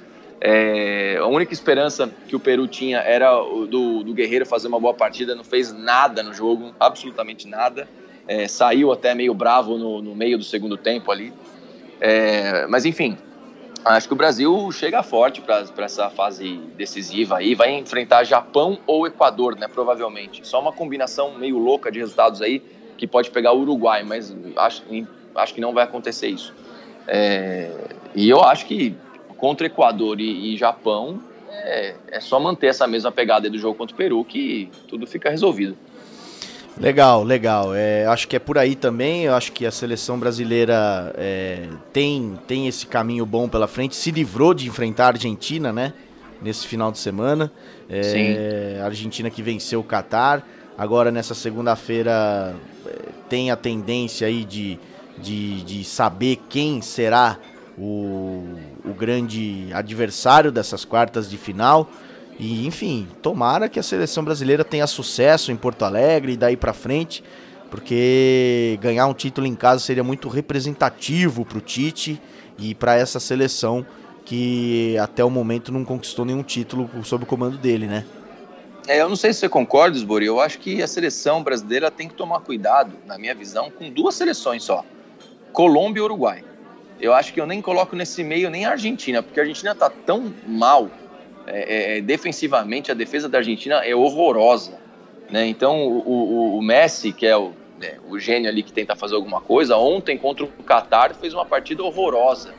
É, 0.46 1.18
a 1.22 1.28
única 1.28 1.54
esperança 1.54 2.12
que 2.28 2.36
o 2.36 2.40
Peru 2.40 2.68
tinha 2.68 2.98
era 3.00 3.34
do, 3.34 4.04
do, 4.04 4.14
Guerreiro 4.14 4.46
fazer 4.46 4.68
uma 4.68 4.80
boa 4.80 4.94
partida, 4.94 5.36
não 5.36 5.44
fez 5.44 5.72
nada 5.72 6.22
no 6.22 6.34
jogo, 6.34 6.74
absolutamente 6.80 7.48
nada. 7.48 7.88
É, 8.28 8.46
saiu 8.48 8.92
até 8.92 9.16
meio 9.16 9.34
bravo 9.34 9.78
no, 9.78 10.02
no, 10.02 10.14
meio 10.14 10.38
do 10.38 10.44
segundo 10.44 10.76
tempo 10.76 11.12
ali. 11.12 11.32
É, 12.02 12.68
mas 12.68 12.86
enfim, 12.86 13.18
acho 13.86 14.08
que 14.08 14.14
o 14.14 14.18
Brasil 14.18 14.72
chega 14.72 15.04
forte 15.04 15.42
para 15.42 15.66
essa 15.80 16.10
fase 16.10 16.58
decisiva 16.76 17.38
aí. 17.38 17.56
Vai 17.56 17.74
enfrentar 17.74 18.24
Japão 18.24 18.80
ou 18.88 19.06
Equador, 19.06 19.58
né? 19.58 19.68
Provavelmente. 19.68 20.48
Só 20.48 20.60
uma 20.60 20.72
combinação 20.72 21.38
meio 21.38 21.58
louca 21.58 21.92
de 21.92 22.00
resultados 22.00 22.42
aí 22.42 22.62
que 22.98 23.08
pode 23.08 23.32
pegar 23.32 23.54
o 23.54 23.62
Uruguai, 23.62 24.04
mas 24.04 24.34
acho, 24.56 24.84
acho 25.36 25.54
que 25.54 25.62
não 25.62 25.74
vai 25.74 25.84
acontecer 25.84 26.28
isso. 26.28 26.54
É, 27.08 27.72
e 28.16 28.30
eu 28.30 28.42
acho 28.42 28.66
que 28.66 28.96
contra 29.38 29.68
Equador 29.68 30.22
e, 30.22 30.54
e 30.54 30.58
Japão, 30.58 31.20
é, 31.50 31.96
é, 32.12 32.20
só 32.20 32.40
manter 32.40 32.68
essa 32.68 32.88
mesma 32.88 33.12
pegada 33.12 33.50
do 33.50 33.58
jogo 33.58 33.78
contra 33.78 33.94
o 33.94 33.98
Peru 33.98 34.24
que 34.24 34.72
tudo 34.88 35.06
fica 35.06 35.30
resolvido. 35.30 35.78
Legal, 36.78 37.24
legal. 37.24 37.76
É, 37.76 38.06
acho 38.08 38.28
que 38.28 38.36
é 38.36 38.40
por 38.40 38.58
aí 38.58 38.76
também. 38.76 39.24
Eu 39.24 39.36
acho 39.36 39.52
que 39.52 39.66
a 39.66 39.72
seleção 39.72 40.20
brasileira 40.20 41.14
é, 41.18 41.68
tem, 41.92 42.40
tem 42.48 42.68
esse 42.68 42.88
caminho 42.88 43.26
bom 43.26 43.48
pela 43.48 43.68
frente. 43.68 43.96
Se 43.96 44.10
livrou 44.12 44.54
de 44.54 44.68
enfrentar 44.68 45.06
a 45.06 45.08
Argentina, 45.10 45.72
né? 45.72 45.94
Nesse 46.42 46.68
final 46.68 46.92
de 46.92 46.98
semana. 46.98 47.52
É, 47.90 48.80
a 48.82 48.86
Argentina 48.86 49.30
que 49.30 49.44
venceu 49.44 49.80
o 49.80 49.84
Catar. 49.84 50.48
Agora, 50.76 51.12
nessa 51.12 51.36
segunda-feira, 51.36 52.56
é, 52.88 52.92
tem 53.30 53.52
a 53.52 53.56
tendência 53.56 54.28
aí 54.28 54.44
de, 54.44 54.80
de, 55.18 55.62
de 55.62 55.84
saber 55.84 56.40
quem 56.50 56.82
será 56.82 57.38
o, 57.78 58.44
o 58.84 58.94
grande 58.98 59.68
adversário 59.74 60.52
dessas 60.52 60.84
quartas 60.84 61.30
de 61.30 61.38
final. 61.38 61.88
E 62.40 62.66
enfim, 62.66 63.08
tomara 63.22 63.70
que 63.70 63.80
a 63.80 63.84
seleção 63.84 64.24
brasileira 64.24 64.64
tenha 64.64 64.88
sucesso 64.88 65.52
em 65.52 65.56
Porto 65.56 65.84
Alegre 65.84 66.34
e 66.34 66.38
daí 66.38 66.58
para 66.58 66.74
frente, 66.74 67.24
porque 67.70 68.78
ganhar 68.82 69.08
um 69.08 69.14
título 69.14 69.48
em 69.48 69.56
casa 69.56 69.80
seria 69.80 70.04
muito 70.04 70.28
representativo 70.28 71.46
para 71.46 71.58
o 71.58 71.62
Tite 71.62 72.22
e 72.58 72.74
para 72.74 72.96
essa 72.96 73.20
seleção 73.20 73.86
que 74.26 74.98
até 74.98 75.24
o 75.24 75.30
momento 75.30 75.72
não 75.72 75.84
conquistou 75.84 76.26
nenhum 76.26 76.44
título 76.44 76.90
sob 77.04 77.24
o 77.24 77.28
comando 77.28 77.58
dele, 77.58 77.88
né? 77.88 78.06
É, 78.88 79.02
eu 79.02 79.08
não 79.08 79.16
sei 79.16 79.32
se 79.32 79.40
você 79.40 79.50
concorda, 79.50 79.98
Sbori, 79.98 80.26
eu 80.26 80.42
acho 80.42 80.60
que 80.60 80.82
a 80.82 80.88
seleção 80.88 81.42
brasileira 81.42 81.90
tem 81.90 82.08
que 82.08 82.16
tomar 82.16 82.42
cuidado, 82.42 82.98
na 83.06 83.18
minha 83.18 83.34
visão, 83.34 83.72
com 83.72 83.90
duas 83.90 84.16
seleções 84.16 84.64
só, 84.64 84.84
Colômbia 85.54 86.02
e 86.02 86.04
Uruguai. 86.04 86.44
Eu 87.00 87.14
acho 87.14 87.34
que 87.34 87.40
eu 87.40 87.46
nem 87.46 87.62
coloco 87.62 87.96
nesse 87.96 88.24
meio 88.24 88.50
nem 88.50 88.66
a 88.66 88.72
Argentina, 88.72 89.24
porque 89.24 89.40
a 89.40 89.44
Argentina 89.44 89.72
está 89.72 89.90
tão 89.90 90.34
mal 90.46 90.90
é, 91.48 91.98
é, 91.98 92.02
defensivamente, 92.02 92.92
a 92.92 92.94
defesa 92.94 93.28
da 93.28 93.40
Argentina 93.40 93.86
é 93.86 93.96
horrorosa. 93.96 94.80
Né? 95.30 95.48
Então, 95.48 95.88
o, 95.88 96.08
o, 96.08 96.58
o 96.58 96.62
Messi, 96.62 97.12
que 97.12 97.26
é 97.26 97.36
o, 97.36 97.52
é, 97.82 97.98
o, 98.08 98.20
gênio 98.20 98.50
ali 98.50 98.64
que 98.64 98.72
tenta 98.72 98.96
fazer 98.96 99.16
alguma 99.16 99.42
coisa, 99.42 99.78
ontem 99.78 100.18
contra 100.18 100.46
o 100.46 100.48
Qatar 100.64 101.14
fez 101.16 101.34
uma 101.34 101.46
partida 101.46 101.84
horrorosa. 101.84 102.54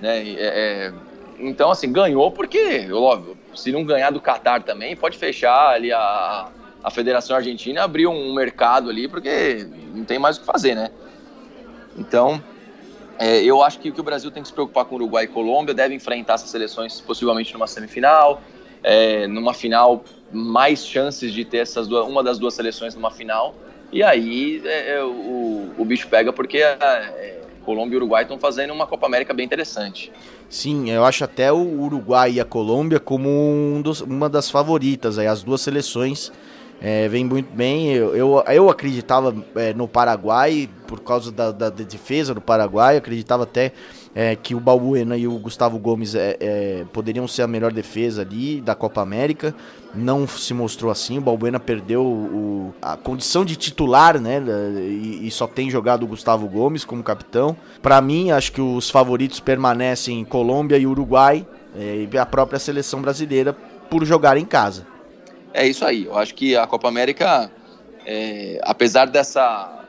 Né? 0.00 0.28
É, 0.30 0.36
é, 0.38 0.92
então, 1.38 1.70
assim, 1.70 1.90
ganhou 1.92 2.30
porque, 2.30 2.90
óbvio, 2.92 3.36
se 3.54 3.72
não 3.72 3.84
ganhar 3.84 4.10
do 4.10 4.20
Qatar 4.20 4.62
também, 4.62 4.96
pode 4.96 5.16
fechar 5.16 5.70
ali 5.70 5.92
a, 5.92 6.48
a 6.82 6.90
Federação 6.90 7.36
Argentina 7.36 7.82
abrir 7.82 8.06
um 8.06 8.34
mercado 8.34 8.90
ali, 8.90 9.08
porque 9.08 9.66
não 9.94 10.04
tem 10.04 10.18
mais 10.18 10.36
o 10.36 10.40
que 10.40 10.46
fazer, 10.46 10.74
né? 10.74 10.90
Então, 11.96 12.42
é, 13.18 13.42
eu 13.42 13.62
acho 13.62 13.78
que, 13.78 13.90
que 13.90 14.00
o 14.00 14.04
Brasil 14.04 14.30
tem 14.30 14.42
que 14.42 14.48
se 14.48 14.54
preocupar 14.54 14.84
com 14.84 14.94
Uruguai 14.94 15.24
e 15.24 15.28
Colômbia, 15.28 15.74
deve 15.74 15.94
enfrentar 15.94 16.34
essas 16.34 16.50
seleções 16.50 17.00
possivelmente 17.00 17.52
numa 17.52 17.66
semifinal, 17.66 18.40
é, 18.82 19.26
numa 19.26 19.52
final, 19.52 20.04
mais 20.32 20.86
chances 20.86 21.32
de 21.32 21.44
ter 21.44 21.58
essas 21.58 21.88
duas, 21.88 22.06
uma 22.06 22.22
das 22.22 22.38
duas 22.38 22.54
seleções 22.54 22.94
numa 22.94 23.10
final, 23.10 23.54
e 23.92 24.02
aí 24.02 24.62
é, 24.64 24.96
é 24.96 25.04
o, 25.04 25.72
o 25.76 25.84
bicho 25.84 26.08
pega 26.08 26.32
porque 26.32 26.58
é, 26.58 27.40
Colômbia 27.64 27.94
e 27.94 27.98
Uruguai 27.98 28.22
estão 28.22 28.38
fazendo 28.38 28.72
uma 28.72 28.86
Copa 28.86 29.06
América 29.06 29.34
bem 29.34 29.44
interessante. 29.44 30.10
Sim, 30.48 30.90
eu 30.90 31.04
acho 31.04 31.22
até 31.22 31.52
o 31.52 31.80
Uruguai 31.82 32.32
e 32.32 32.40
a 32.40 32.44
Colômbia 32.44 32.98
como 32.98 33.28
um 33.28 33.82
dos, 33.82 34.00
uma 34.00 34.26
das 34.26 34.50
favoritas. 34.50 35.18
Aí, 35.18 35.26
as 35.26 35.42
duas 35.42 35.60
seleções 35.60 36.32
é, 36.80 37.08
vem 37.08 37.24
muito 37.24 37.52
bem. 37.54 37.92
Eu, 37.92 38.14
eu, 38.14 38.44
eu 38.46 38.70
acreditava 38.70 39.34
é, 39.56 39.74
no 39.74 39.88
Paraguai 39.88 40.68
por 40.86 41.00
causa 41.00 41.30
da, 41.32 41.50
da, 41.50 41.70
da, 41.70 41.84
defesa 41.84 42.32
do 42.32 42.40
Paraguai. 42.40 42.94
Eu 42.94 42.98
acreditava 42.98 43.42
até 43.42 43.72
é, 44.14 44.36
que 44.36 44.54
o 44.54 44.60
Balbuena 44.60 45.16
e 45.16 45.26
o 45.26 45.38
Gustavo 45.38 45.78
Gomes 45.78 46.14
é, 46.14 46.36
é, 46.40 46.84
poderiam 46.92 47.26
ser 47.26 47.42
a 47.42 47.48
melhor 47.48 47.72
defesa 47.72 48.22
ali 48.22 48.60
da 48.60 48.74
Copa 48.74 49.00
América. 49.00 49.54
Não 49.92 50.26
se 50.26 50.54
mostrou 50.54 50.90
assim. 50.90 51.18
O 51.18 51.20
Balbuena 51.20 51.58
perdeu 51.58 52.04
o, 52.04 52.74
a 52.80 52.96
condição 52.96 53.44
de 53.44 53.56
titular, 53.56 54.20
né? 54.20 54.40
E, 54.76 55.26
e, 55.26 55.30
só 55.30 55.46
tem 55.46 55.68
jogado 55.70 56.04
o 56.04 56.06
Gustavo 56.06 56.46
Gomes 56.46 56.84
como 56.84 57.02
capitão. 57.02 57.56
Para 57.82 58.00
mim, 58.00 58.30
acho 58.30 58.52
que 58.52 58.60
os 58.60 58.88
favoritos 58.88 59.40
permanecem 59.40 60.24
Colômbia 60.24 60.78
e 60.78 60.86
Uruguai 60.86 61.44
é, 61.76 62.06
e 62.10 62.18
a 62.18 62.26
própria 62.26 62.58
seleção 62.58 63.02
brasileira 63.02 63.52
por 63.90 64.04
jogar 64.04 64.36
em 64.36 64.44
casa. 64.44 64.97
É 65.52 65.66
isso 65.66 65.84
aí. 65.84 66.04
Eu 66.04 66.16
acho 66.18 66.34
que 66.34 66.56
a 66.56 66.66
Copa 66.66 66.88
América, 66.88 67.50
é, 68.06 68.60
apesar 68.62 69.06
dessa, 69.06 69.86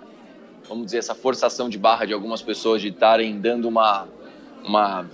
vamos 0.68 0.86
dizer, 0.86 1.00
essa 1.00 1.16
forçação 1.16 1.70
de 1.70 1.78
barra 1.78 2.06
de 2.06 2.14
algumas 2.14 2.42
pessoas 2.42 2.82
de 2.82 2.90
estarem 2.90 3.40
dando 3.40 3.68
uma, 3.68 4.08
uma 4.64 5.06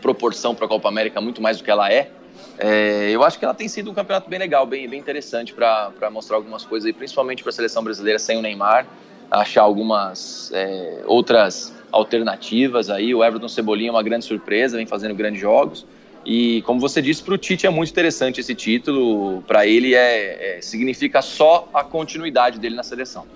proporção 0.00 0.54
para 0.54 0.66
a 0.66 0.68
Copa 0.68 0.88
América 0.88 1.20
muito 1.20 1.42
mais 1.42 1.58
do 1.58 1.64
que 1.64 1.70
ela 1.70 1.92
é, 1.92 2.10
é, 2.58 3.10
eu 3.10 3.24
acho 3.24 3.38
que 3.38 3.44
ela 3.44 3.54
tem 3.54 3.68
sido 3.68 3.90
um 3.90 3.94
campeonato 3.94 4.28
bem 4.28 4.38
legal, 4.38 4.66
bem, 4.66 4.88
bem 4.88 5.00
interessante 5.00 5.52
para 5.52 6.10
mostrar 6.10 6.36
algumas 6.36 6.64
coisas, 6.64 6.86
aí, 6.86 6.92
principalmente 6.92 7.42
para 7.42 7.50
a 7.50 7.52
seleção 7.52 7.82
brasileira 7.82 8.18
sem 8.18 8.38
o 8.38 8.42
Neymar, 8.42 8.86
achar 9.30 9.62
algumas 9.62 10.50
é, 10.52 11.02
outras 11.06 11.74
alternativas 11.90 12.90
aí. 12.90 13.14
O 13.14 13.24
Everton 13.24 13.48
Cebolinha 13.48 13.88
é 13.88 13.92
uma 13.92 14.02
grande 14.02 14.24
surpresa, 14.24 14.76
vem 14.76 14.86
fazendo 14.86 15.14
grandes 15.14 15.40
jogos. 15.40 15.86
E 16.24 16.62
como 16.62 16.80
você 16.80 17.02
disse, 17.02 17.22
para 17.22 17.34
o 17.34 17.38
Tite 17.38 17.66
é 17.66 17.70
muito 17.70 17.90
interessante 17.90 18.40
esse 18.40 18.54
título. 18.54 19.42
Para 19.42 19.66
ele 19.66 19.94
é, 19.94 20.56
é, 20.56 20.60
significa 20.60 21.20
só 21.20 21.68
a 21.72 21.84
continuidade 21.84 22.58
dele 22.58 22.74
na 22.74 22.82
seleção. 22.82 23.26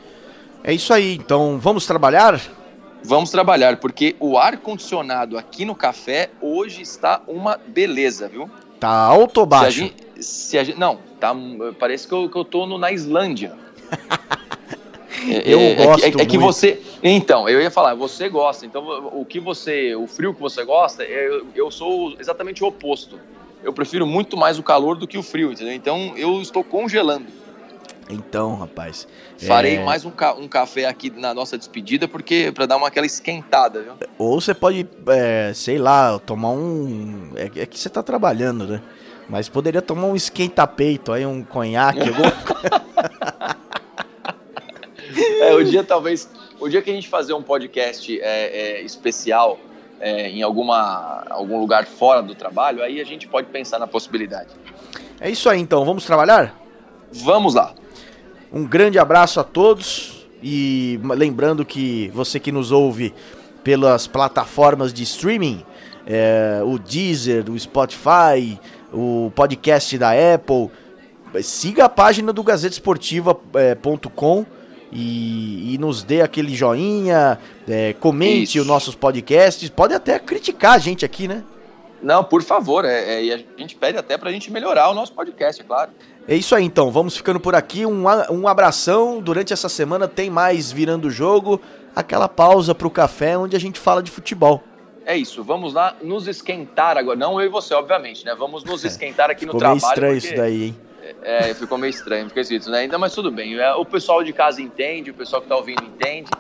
É 0.64 0.72
isso 0.72 0.92
aí. 0.92 1.14
Então 1.14 1.58
vamos 1.58 1.86
trabalhar. 1.86 2.40
Vamos 3.02 3.30
trabalhar, 3.30 3.76
porque 3.76 4.16
o 4.18 4.36
ar 4.36 4.56
condicionado 4.58 5.38
aqui 5.38 5.64
no 5.64 5.74
café 5.74 6.30
hoje 6.40 6.82
está 6.82 7.22
uma 7.28 7.56
beleza, 7.56 8.28
viu? 8.28 8.50
Tá 8.80 8.88
alto 8.88 9.38
ou 9.40 9.46
baixo? 9.46 9.72
Se 9.72 9.78
a 9.78 9.86
gente, 9.86 10.24
se 10.24 10.58
a 10.58 10.64
gente, 10.64 10.78
não, 10.78 10.98
tá, 11.20 11.34
parece 11.78 12.08
que 12.08 12.12
eu, 12.12 12.28
que 12.28 12.36
eu 12.36 12.44
tô 12.44 12.66
no, 12.66 12.78
na 12.78 12.90
Islândia. 12.92 13.52
É, 15.26 15.52
eu 15.52 15.58
é, 15.58 15.74
gosto 15.74 16.04
é, 16.04 16.08
é, 16.08 16.22
é 16.22 16.26
que 16.26 16.38
você, 16.38 16.80
então, 17.02 17.48
eu 17.48 17.60
ia 17.60 17.70
falar, 17.70 17.94
você 17.94 18.28
gosta. 18.28 18.66
Então, 18.66 19.10
o 19.12 19.24
que 19.24 19.38
você, 19.38 19.94
o 19.94 20.06
frio 20.06 20.34
que 20.34 20.40
você 20.40 20.64
gosta, 20.64 21.04
eu, 21.04 21.46
eu 21.54 21.70
sou 21.70 22.16
exatamente 22.18 22.62
o 22.62 22.66
oposto. 22.66 23.18
Eu 23.62 23.72
prefiro 23.72 24.06
muito 24.06 24.36
mais 24.36 24.58
o 24.58 24.62
calor 24.62 24.96
do 24.96 25.06
que 25.06 25.18
o 25.18 25.22
frio, 25.22 25.52
entendeu? 25.52 25.74
Então, 25.74 26.14
eu 26.16 26.40
estou 26.40 26.64
congelando. 26.64 27.26
Então, 28.08 28.56
rapaz. 28.56 29.06
Farei 29.36 29.76
é... 29.76 29.84
mais 29.84 30.04
um, 30.04 30.10
ca 30.10 30.34
um, 30.34 30.48
café 30.48 30.86
aqui 30.86 31.10
na 31.10 31.34
nossa 31.34 31.58
despedida, 31.58 32.08
porque 32.08 32.50
para 32.54 32.66
dar 32.66 32.76
uma 32.76 32.88
aquela 32.88 33.06
esquentada, 33.06 33.82
viu? 33.82 33.92
Ou 34.16 34.40
você 34.40 34.54
pode, 34.54 34.88
é, 35.08 35.52
sei 35.54 35.78
lá, 35.78 36.18
tomar 36.18 36.50
um. 36.50 37.32
É, 37.36 37.62
é, 37.62 37.66
que 37.66 37.78
você 37.78 37.90
tá 37.90 38.02
trabalhando, 38.02 38.66
né? 38.66 38.82
Mas 39.28 39.48
poderia 39.48 39.82
tomar 39.82 40.06
um 40.06 40.16
esquenta-peito 40.16 41.12
aí, 41.12 41.26
um 41.26 41.44
conhaque, 41.44 42.08
algum... 42.08 42.22
é, 45.42 45.54
o 45.54 45.62
dia 45.62 45.84
talvez. 45.84 46.30
O 46.60 46.68
dia 46.68 46.82
que 46.82 46.90
a 46.90 46.94
gente 46.94 47.08
fazer 47.08 47.34
um 47.34 47.42
podcast 47.42 48.20
é, 48.20 48.24
é, 48.24 48.82
especial 48.82 49.58
é, 50.00 50.28
em 50.28 50.42
alguma, 50.42 51.24
algum 51.30 51.60
lugar 51.60 51.86
fora 51.86 52.20
do 52.22 52.34
trabalho, 52.34 52.82
aí 52.82 53.00
a 53.00 53.04
gente 53.04 53.28
pode 53.28 53.46
pensar 53.48 53.78
na 53.78 53.86
possibilidade. 53.86 54.48
É 55.20 55.30
isso 55.30 55.48
aí 55.48 55.60
então, 55.60 55.84
vamos 55.84 56.04
trabalhar? 56.04 56.60
Vamos 57.12 57.54
lá. 57.54 57.72
Um 58.52 58.64
grande 58.64 58.98
abraço 58.98 59.38
a 59.38 59.44
todos 59.44 60.26
e 60.42 60.98
lembrando 61.02 61.64
que 61.64 62.10
você 62.14 62.40
que 62.40 62.50
nos 62.50 62.72
ouve 62.72 63.14
pelas 63.62 64.06
plataformas 64.06 64.90
de 64.92 65.02
streaming, 65.02 65.64
é, 66.06 66.60
o 66.64 66.78
Deezer, 66.78 67.50
o 67.50 67.58
Spotify, 67.58 68.58
o 68.92 69.30
podcast 69.34 69.98
da 69.98 70.12
Apple, 70.34 70.70
siga 71.42 71.84
a 71.84 71.88
página 71.88 72.32
do 72.32 72.42
gazetesportiva.com 72.42 74.46
e, 74.92 75.74
e, 75.74 75.78
nos 75.78 76.02
dê 76.02 76.22
aquele 76.22 76.54
joinha, 76.54 77.38
é, 77.68 77.92
comente 77.94 78.56
Isso. 78.56 78.60
os 78.60 78.66
nossos 78.66 78.94
podcasts, 78.94 79.68
pode 79.68 79.94
até 79.94 80.18
criticar 80.18 80.72
a 80.72 80.78
gente 80.78 81.04
aqui, 81.04 81.28
né? 81.28 81.44
Não, 82.02 82.22
por 82.22 82.42
favor, 82.42 82.84
é, 82.84 83.14
é, 83.14 83.24
e 83.24 83.32
a 83.32 83.38
gente 83.56 83.74
pede 83.74 83.98
até 83.98 84.16
pra 84.16 84.30
gente 84.30 84.52
melhorar 84.52 84.88
o 84.88 84.94
nosso 84.94 85.12
podcast, 85.12 85.60
é 85.60 85.64
claro. 85.64 85.90
É 86.26 86.34
isso 86.34 86.54
aí 86.54 86.64
então, 86.64 86.90
vamos 86.90 87.16
ficando 87.16 87.40
por 87.40 87.54
aqui, 87.54 87.84
um, 87.84 88.04
um 88.30 88.46
abração, 88.46 89.20
durante 89.20 89.52
essa 89.52 89.68
semana 89.68 90.06
tem 90.06 90.30
mais 90.30 90.70
Virando 90.70 91.08
o 91.08 91.10
Jogo, 91.10 91.60
aquela 91.94 92.28
pausa 92.28 92.74
pro 92.74 92.90
café 92.90 93.36
onde 93.36 93.56
a 93.56 93.60
gente 93.60 93.78
fala 93.80 94.02
de 94.02 94.10
futebol. 94.10 94.62
É 95.04 95.16
isso, 95.16 95.42
vamos 95.42 95.72
lá 95.72 95.96
nos 96.02 96.28
esquentar 96.28 96.96
agora, 96.96 97.18
não 97.18 97.40
eu 97.40 97.46
e 97.46 97.48
você, 97.48 97.74
obviamente, 97.74 98.24
né? 98.24 98.34
Vamos 98.38 98.62
nos 98.62 98.84
esquentar 98.86 99.30
aqui 99.30 99.44
no 99.44 99.56
trabalho. 99.56 99.80
Ficou 99.80 100.02
meio 100.02 100.16
estranho 100.16 100.20
porque... 100.20 100.34
isso 100.34 100.36
daí, 100.36 100.64
hein? 100.66 100.87
É, 101.22 101.54
ficou 101.54 101.78
meio 101.78 101.90
estranho, 101.90 102.28
ficou 102.28 102.40
esquisito, 102.40 102.70
né? 102.70 102.80
Ainda, 102.80 102.98
mas 102.98 103.14
tudo 103.14 103.30
bem. 103.30 103.58
É, 103.58 103.74
o 103.74 103.84
pessoal 103.84 104.22
de 104.22 104.32
casa 104.32 104.60
entende, 104.62 105.10
o 105.10 105.14
pessoal 105.14 105.40
que 105.40 105.46
está 105.46 105.56
ouvindo 105.56 105.82
entende. 105.84 106.30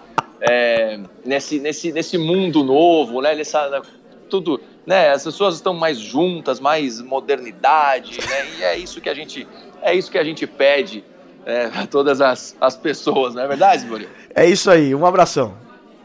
É, 0.40 1.00
nesse, 1.24 1.58
nesse, 1.58 1.92
nesse 1.92 2.16
mundo 2.16 2.62
novo, 2.62 3.20
né? 3.20 3.34
Nessa, 3.34 3.82
tudo, 4.28 4.60
né? 4.86 5.10
As 5.10 5.24
pessoas 5.24 5.56
estão 5.56 5.74
mais 5.74 5.98
juntas, 5.98 6.60
mais 6.60 7.00
modernidade, 7.00 8.18
né? 8.26 8.46
E 8.58 8.62
é 8.62 8.78
isso 8.78 9.00
que 9.00 9.08
a 9.08 9.14
gente, 9.14 9.46
é 9.82 9.94
isso 9.94 10.10
que 10.10 10.18
a 10.18 10.24
gente 10.24 10.46
pede 10.46 11.04
é, 11.44 11.64
a 11.74 11.86
todas 11.86 12.20
as, 12.20 12.56
as 12.60 12.76
pessoas, 12.76 13.34
não 13.34 13.42
é 13.42 13.48
verdade, 13.48 13.86
Murilo? 13.86 14.10
É 14.34 14.46
isso 14.46 14.70
aí. 14.70 14.94
Um 14.94 15.06
abração. 15.06 15.56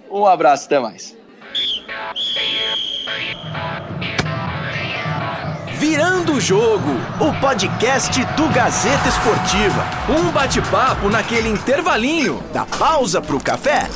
Um 0.10 0.26
abraço, 0.26 0.66
até 0.66 0.80
mais. 0.80 1.18
Virando 5.84 6.36
o 6.36 6.40
Jogo, 6.40 6.92
o 7.20 7.42
podcast 7.42 8.24
do 8.38 8.48
Gazeta 8.54 9.10
Esportiva. 9.10 9.86
Um 10.08 10.32
bate-papo 10.32 11.10
naquele 11.10 11.50
intervalinho 11.50 12.42
da 12.54 12.66
pausa 12.66 13.22
pro 13.22 13.38
café. 13.38 13.90